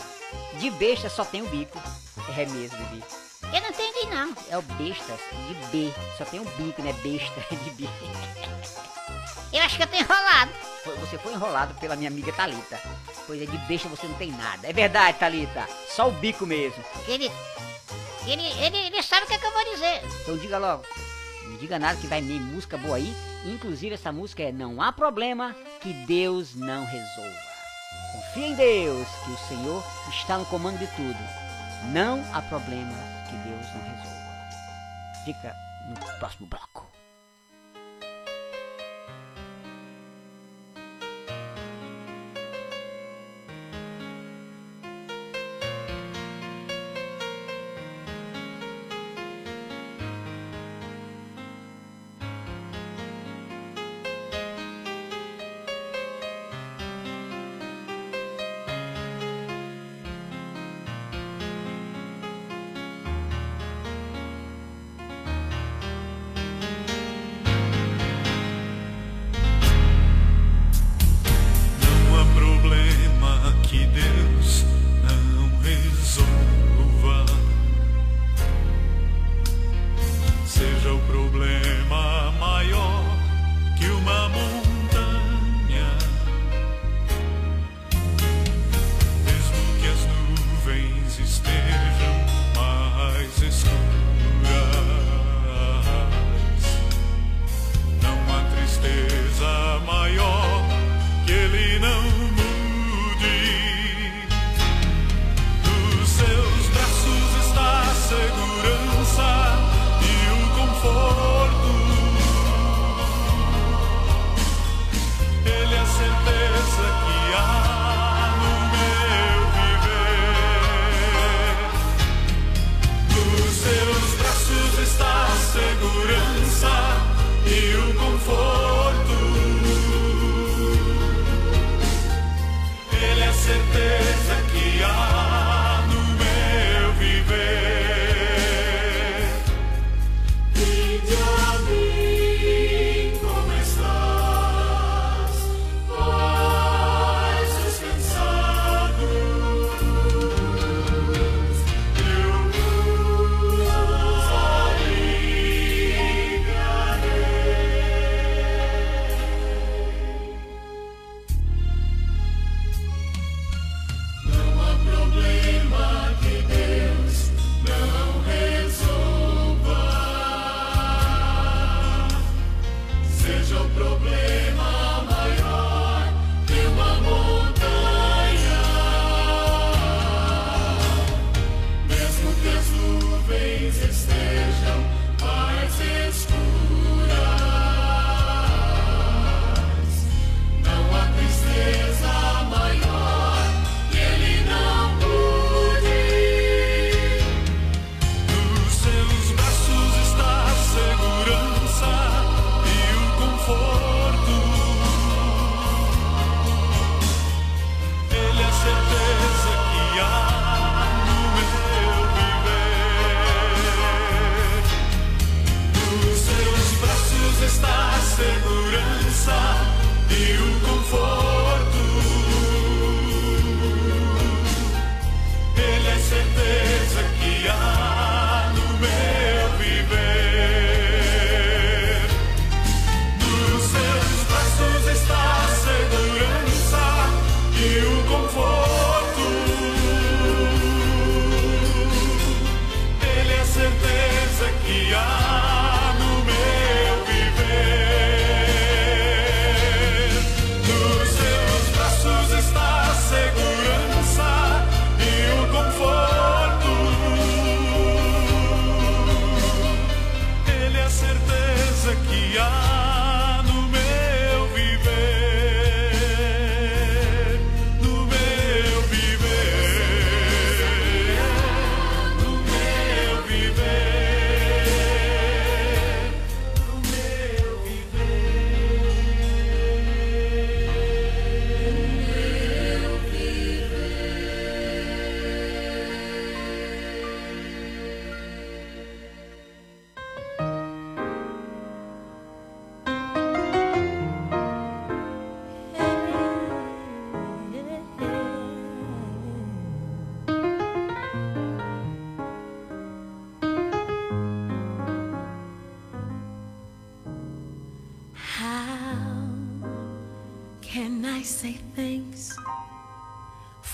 de 0.60 0.70
besta 0.72 1.10
só 1.10 1.24
tem 1.26 1.41
o 1.41 1.47
bico. 1.47 1.80
É 2.38 2.45
mesmo, 2.45 2.78
Bibi. 2.78 3.03
eu 3.53 3.62
não 3.62 3.70
entendi, 3.70 4.08
não. 4.08 4.36
É 4.49 4.58
o 4.58 4.62
besta 4.62 5.14
de 5.47 5.53
B. 5.72 5.93
Só 6.18 6.26
tem 6.26 6.39
o 6.39 6.45
bico, 6.45 6.82
né? 6.82 6.91
Besta 6.93 7.41
de 7.64 7.70
B. 7.72 7.88
Eu 9.53 9.62
acho 9.62 9.78
que 9.78 9.84
eu 9.84 9.88
tô 9.88 9.95
enrolado. 9.95 10.51
Você 10.99 11.18
foi 11.18 11.34
enrolado 11.34 11.74
pela 11.76 11.95
minha 11.95 12.10
amiga 12.10 12.32
Thalita. 12.34 12.80
Pois 13.26 13.41
é, 13.41 13.45
de 13.45 13.58
besta 13.60 13.88
você 13.88 14.06
não 14.08 14.16
tem 14.16 14.32
nada. 14.32 14.68
É 14.68 14.74
verdade, 14.74 15.18
Thalita. 15.18 15.68
Só 15.89 16.10
o 16.10 16.12
bico 16.12 16.45
mesmo. 16.45 16.84
Ele, 17.08 17.32
ele, 18.28 18.43
ele, 18.62 18.78
ele 18.78 19.03
sabe 19.03 19.26
o 19.26 19.28
que, 19.28 19.34
é 19.34 19.38
que 19.38 19.45
eu 19.45 19.53
vou 19.53 19.64
dizer. 19.72 20.01
Então 20.22 20.38
diga 20.38 20.58
logo. 20.58 20.84
Não 21.45 21.58
diga 21.58 21.80
nada 21.80 21.99
que 21.99 22.08
vai 22.08 22.22
vir 22.22 22.39
música 22.41 22.78
boa 22.78 22.97
aí. 22.97 23.16
Inclusive 23.45 23.95
essa 23.95 24.12
música 24.12 24.43
é 24.43 24.51
Não 24.51 24.82
Há 24.82 24.91
Problema 24.91 25.56
que 25.80 25.93
Deus 25.93 26.56
não 26.56 26.86
resolva. 26.86 27.55
Confia 28.16 28.47
em 28.47 28.55
Deus, 28.55 29.07
que 29.26 29.32
o 29.32 29.38
Senhor 29.38 29.84
está 30.09 30.38
no 30.38 30.45
comando 30.45 30.78
de 30.78 30.88
tudo. 30.88 31.20
Não 31.91 32.24
há 32.34 32.41
problema 32.41 32.93
que 33.28 33.36
Deus 33.36 33.66
não 33.74 33.82
resolva. 33.82 35.26
Fica 35.26 35.55
no 35.86 36.18
próximo 36.18 36.47
bloco. 36.47 36.74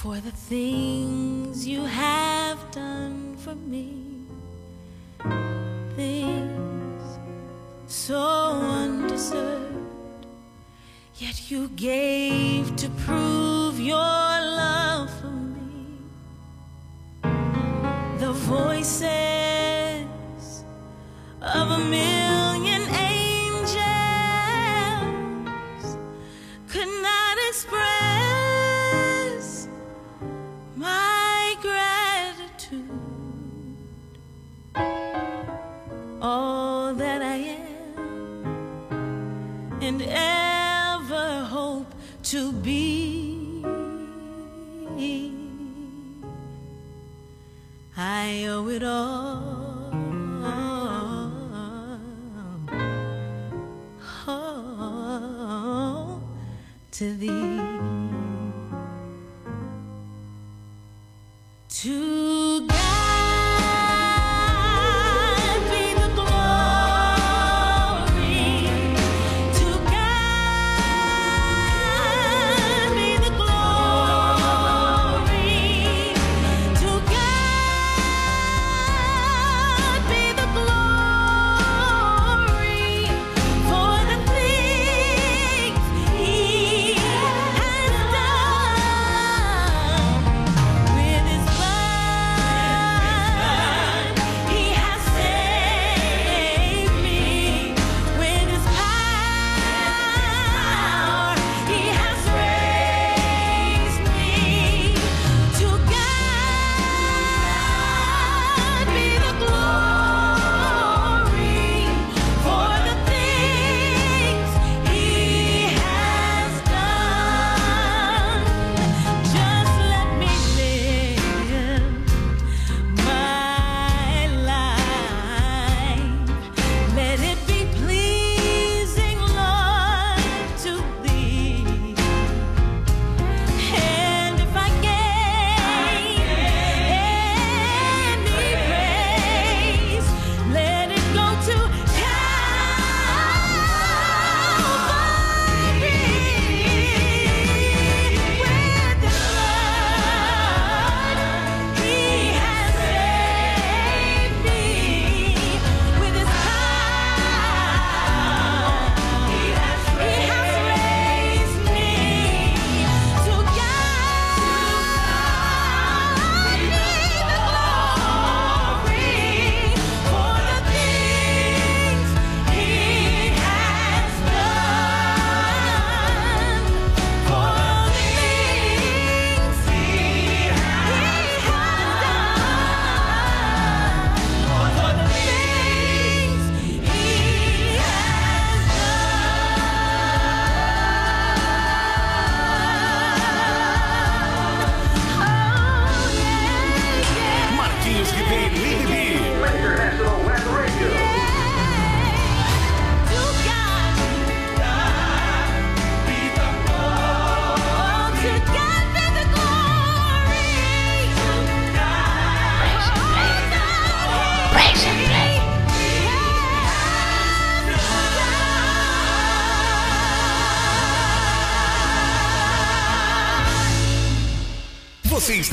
for 0.02 0.16
the 0.16 0.32
things 0.32 1.68
you 1.68 1.86
have 1.86 2.58
done 2.72 3.36
for 3.38 3.54
me. 3.54 4.02
Things 5.96 7.04
so 7.86 8.18
undeserved, 8.18 10.26
yet 11.18 11.52
you 11.52 11.68
gave 11.76 12.76
to 12.78 12.90
prove. 13.06 13.31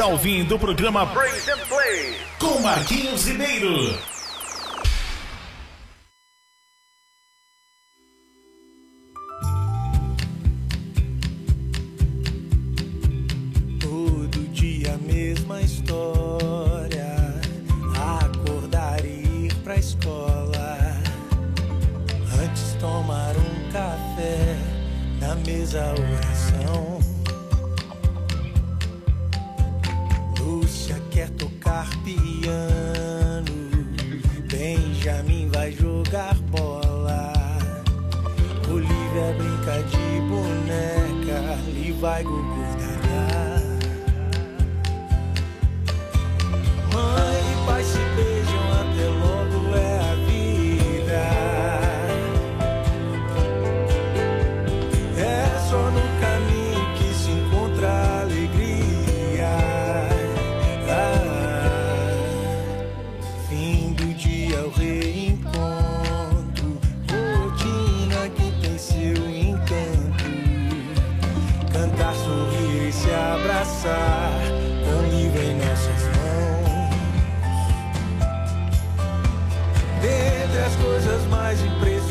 está 0.09 0.11
ouvindo 0.11 0.57
o 0.57 0.59
programa 0.59 1.05
Brains 1.07 1.49
and 1.49 1.59
Play 1.69 2.17
com 2.39 2.61
Marquinhos 2.61 3.27
Ribeiro. 3.27 4.18
Coisas 81.81 82.08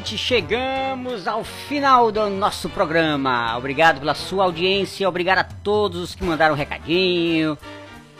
gente, 0.00 0.16
chegamos 0.16 1.28
ao 1.28 1.44
final 1.44 2.10
do 2.10 2.30
nosso 2.30 2.70
programa. 2.70 3.54
Obrigado 3.58 4.00
pela 4.00 4.14
sua 4.14 4.44
audiência, 4.44 5.06
obrigado 5.06 5.38
a 5.38 5.44
todos 5.44 6.00
os 6.00 6.14
que 6.14 6.24
mandaram 6.24 6.54
um 6.54 6.56
recadinho. 6.56 7.58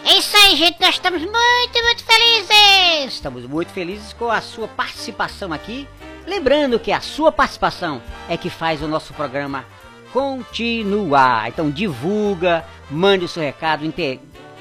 É 0.05 0.19
isso 0.19 0.37
aí, 0.37 0.57
gente. 0.57 0.79
Nós 0.79 0.97
estamos 0.97 1.23
muito, 1.23 1.83
muito 1.83 2.05
felizes. 2.05 3.15
Estamos 3.15 3.47
muito 3.47 3.73
felizes 3.73 4.13
com 4.13 4.31
a 4.31 4.43
sua 4.43 4.69
participação 4.69 5.55
aqui. 5.55 5.89
Lembrando 6.27 6.79
que 6.79 6.93
a 6.93 7.01
sua 7.01 7.33
participação 7.33 8.03
é 8.29 8.37
que 8.37 8.51
faz 8.51 8.83
o 8.83 8.89
nosso 8.89 9.15
programa 9.15 9.65
continuar. 10.13 11.49
Então 11.49 11.71
divulga, 11.71 12.63
mande 12.91 13.25
o 13.25 13.29
seu 13.29 13.43
recado, 13.43 13.87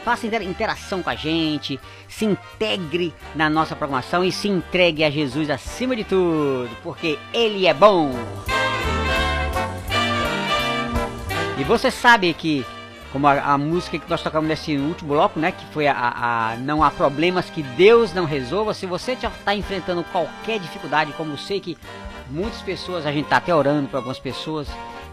faça 0.03 0.25
inter- 0.27 0.41
interação 0.43 1.01
com 1.03 1.09
a 1.09 1.15
gente, 1.15 1.79
se 2.07 2.25
integre 2.25 3.13
na 3.35 3.49
nossa 3.49 3.75
programação 3.75 4.23
e 4.23 4.31
se 4.31 4.47
entregue 4.47 5.03
a 5.03 5.09
Jesus 5.09 5.49
acima 5.49 5.95
de 5.95 6.03
tudo, 6.03 6.69
porque 6.83 7.17
Ele 7.33 7.67
é 7.67 7.73
bom. 7.73 8.11
E 11.57 11.63
você 11.63 11.91
sabe 11.91 12.33
que, 12.33 12.65
como 13.11 13.27
a, 13.27 13.33
a 13.33 13.57
música 13.57 13.99
que 13.99 14.09
nós 14.09 14.21
tocamos 14.21 14.47
nesse 14.47 14.77
último 14.77 15.09
bloco, 15.13 15.39
né, 15.39 15.51
que 15.51 15.65
foi 15.73 15.87
a, 15.87 15.93
a- 15.93 16.55
Não 16.57 16.81
Há 16.83 16.89
Problemas 16.89 17.49
que 17.49 17.61
Deus 17.61 18.13
Não 18.13 18.25
Resolva, 18.25 18.73
se 18.73 18.85
você 18.85 19.13
está 19.13 19.53
enfrentando 19.53 20.03
qualquer 20.05 20.59
dificuldade, 20.59 21.11
como 21.13 21.33
eu 21.33 21.37
sei 21.37 21.59
que 21.59 21.77
muitas 22.29 22.61
pessoas, 22.61 23.05
a 23.05 23.11
gente 23.11 23.25
está 23.25 23.37
até 23.37 23.53
orando 23.53 23.87
para 23.89 23.99
algumas 23.99 24.19
pessoas 24.19 24.67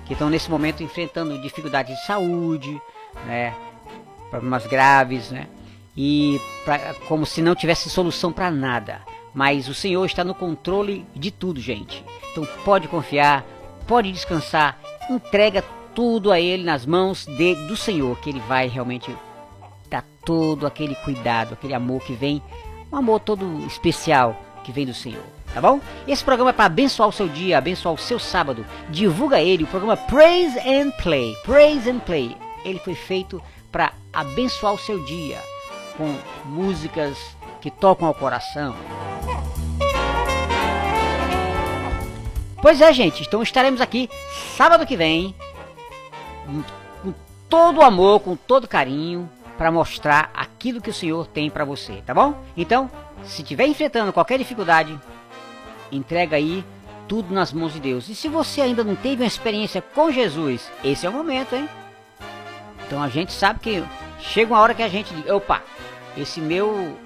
que 0.06 0.12
estão 0.12 0.30
nesse 0.30 0.48
momento 0.48 0.82
enfrentando 0.84 1.40
dificuldades 1.42 1.96
de 1.98 2.06
saúde, 2.06 2.80
né, 3.26 3.52
problemas 4.30 4.66
graves, 4.66 5.30
né, 5.30 5.46
e 5.96 6.40
pra- 6.64 6.94
como 7.08 7.24
se 7.24 7.40
não 7.40 7.54
tivesse 7.54 7.88
solução 7.88 8.32
para 8.32 8.50
nada. 8.50 9.00
Mas 9.34 9.68
o 9.68 9.74
Senhor 9.74 10.04
está 10.06 10.24
no 10.24 10.34
controle 10.34 11.04
de 11.14 11.30
tudo, 11.30 11.60
gente. 11.60 12.04
Então 12.32 12.46
pode 12.64 12.88
confiar, 12.88 13.44
pode 13.86 14.10
descansar, 14.10 14.78
entrega 15.10 15.62
tudo 15.94 16.32
a 16.32 16.40
Ele 16.40 16.62
nas 16.62 16.84
mãos 16.86 17.26
de, 17.26 17.54
do 17.66 17.76
Senhor, 17.76 18.18
que 18.20 18.30
Ele 18.30 18.40
vai 18.40 18.66
realmente 18.66 19.14
dar 19.90 20.04
todo 20.24 20.66
aquele 20.66 20.94
cuidado, 20.96 21.54
aquele 21.54 21.74
amor 21.74 22.02
que 22.02 22.12
vem, 22.14 22.42
um 22.92 22.96
amor 22.96 23.20
todo 23.20 23.64
especial 23.66 24.36
que 24.64 24.72
vem 24.72 24.86
do 24.86 24.94
Senhor. 24.94 25.22
Tá 25.54 25.60
bom? 25.60 25.80
Esse 26.06 26.22
programa 26.24 26.50
é 26.50 26.52
para 26.52 26.66
abençoar 26.66 27.08
o 27.08 27.12
seu 27.12 27.28
dia, 27.28 27.56
abençoar 27.56 27.94
o 27.94 27.98
seu 27.98 28.18
sábado. 28.18 28.66
Divulga 28.90 29.40
ele, 29.40 29.64
o 29.64 29.66
programa 29.66 29.96
Praise 29.96 30.58
and 30.58 30.90
Play. 31.02 31.34
Praise 31.44 31.88
and 31.88 32.00
Play. 32.00 32.36
Ele 32.64 32.78
foi 32.80 32.94
feito 32.94 33.40
para 33.70 33.92
abençoar 34.12 34.72
o 34.72 34.78
seu 34.78 35.04
dia 35.04 35.40
com 35.96 36.14
músicas 36.44 37.16
que 37.60 37.70
tocam 37.70 38.08
ao 38.08 38.14
coração. 38.14 38.74
Pois 42.60 42.80
é, 42.80 42.92
gente, 42.92 43.22
então 43.22 43.42
estaremos 43.42 43.80
aqui 43.80 44.08
sábado 44.56 44.86
que 44.86 44.96
vem 44.96 45.34
com 47.02 47.14
todo 47.48 47.78
o 47.78 47.82
amor, 47.82 48.20
com 48.20 48.34
todo 48.34 48.68
carinho 48.68 49.28
para 49.56 49.70
mostrar 49.70 50.30
aquilo 50.34 50.80
que 50.80 50.90
o 50.90 50.94
Senhor 50.94 51.26
tem 51.26 51.50
para 51.50 51.64
você, 51.64 52.02
tá 52.04 52.12
bom? 52.12 52.34
Então, 52.56 52.90
se 53.24 53.42
estiver 53.42 53.66
enfrentando 53.66 54.12
qualquer 54.12 54.38
dificuldade, 54.38 54.98
entrega 55.90 56.36
aí 56.36 56.64
tudo 57.08 57.32
nas 57.32 57.52
mãos 57.52 57.72
de 57.72 57.80
Deus. 57.80 58.08
E 58.08 58.14
se 58.14 58.28
você 58.28 58.60
ainda 58.60 58.84
não 58.84 58.96
teve 58.96 59.22
uma 59.22 59.28
experiência 59.28 59.80
com 59.80 60.10
Jesus, 60.10 60.70
esse 60.84 61.06
é 61.06 61.08
o 61.08 61.12
momento, 61.12 61.54
hein? 61.54 61.68
Então 62.86 63.02
a 63.02 63.08
gente 63.08 63.32
sabe 63.32 63.60
que 63.60 63.84
chega 64.20 64.52
uma 64.52 64.60
hora 64.60 64.74
que 64.74 64.82
a 64.82 64.88
gente 64.88 65.12
diz, 65.14 65.30
opa, 65.30 65.62
esse 66.16 66.40
meu 66.40 66.96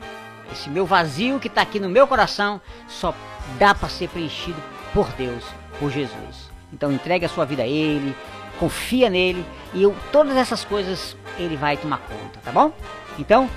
esse 0.52 0.68
meu 0.68 0.84
vazio 0.84 1.38
que 1.38 1.46
está 1.46 1.62
aqui 1.62 1.78
no 1.78 1.88
meu 1.88 2.06
coração, 2.06 2.60
só 2.88 3.14
dá 3.58 3.74
para 3.74 3.88
ser 3.88 4.08
preenchido 4.08 4.60
por 4.92 5.06
Deus, 5.12 5.44
por 5.78 5.90
Jesus. 5.90 6.50
Então 6.72 6.90
entregue 6.92 7.24
a 7.24 7.28
sua 7.28 7.44
vida 7.44 7.62
a 7.62 7.66
Ele, 7.66 8.14
confia 8.58 9.08
nele 9.08 9.44
e 9.72 9.82
eu, 9.82 9.94
todas 10.12 10.36
essas 10.36 10.64
coisas 10.64 11.16
Ele 11.38 11.56
vai 11.56 11.76
tomar 11.76 11.98
conta, 11.98 12.40
tá 12.44 12.50
bom? 12.52 12.72
Então, 13.18 13.48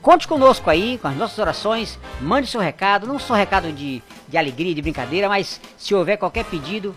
conte 0.00 0.26
conosco 0.28 0.70
aí, 0.70 0.98
com 0.98 1.08
as 1.08 1.16
nossas 1.16 1.38
orações, 1.38 1.98
mande 2.20 2.46
seu 2.46 2.60
recado, 2.60 3.06
não 3.06 3.18
só 3.18 3.34
recado 3.34 3.72
de, 3.72 4.02
de 4.28 4.38
alegria, 4.38 4.74
de 4.74 4.82
brincadeira, 4.82 5.28
mas 5.28 5.60
se 5.76 5.94
houver 5.94 6.16
qualquer 6.16 6.44
pedido, 6.44 6.94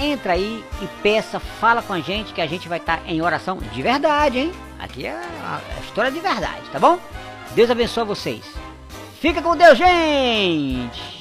entra 0.00 0.32
aí 0.32 0.64
e 0.80 0.86
peça, 1.02 1.38
fala 1.38 1.82
com 1.82 1.92
a 1.92 2.00
gente 2.00 2.32
que 2.32 2.40
a 2.40 2.46
gente 2.46 2.68
vai 2.68 2.78
estar 2.78 2.98
tá 2.98 3.02
em 3.06 3.20
oração 3.20 3.58
de 3.58 3.82
verdade, 3.82 4.38
hein? 4.38 4.52
Aqui 4.78 5.06
é 5.06 5.12
a 5.12 5.60
história 5.84 6.10
de 6.10 6.20
verdade, 6.20 6.62
tá 6.72 6.78
bom? 6.78 6.98
Deus 7.54 7.70
abençoe 7.70 8.04
vocês. 8.04 8.44
Fica 9.20 9.42
com 9.42 9.54
Deus, 9.54 9.76
gente! 9.76 11.20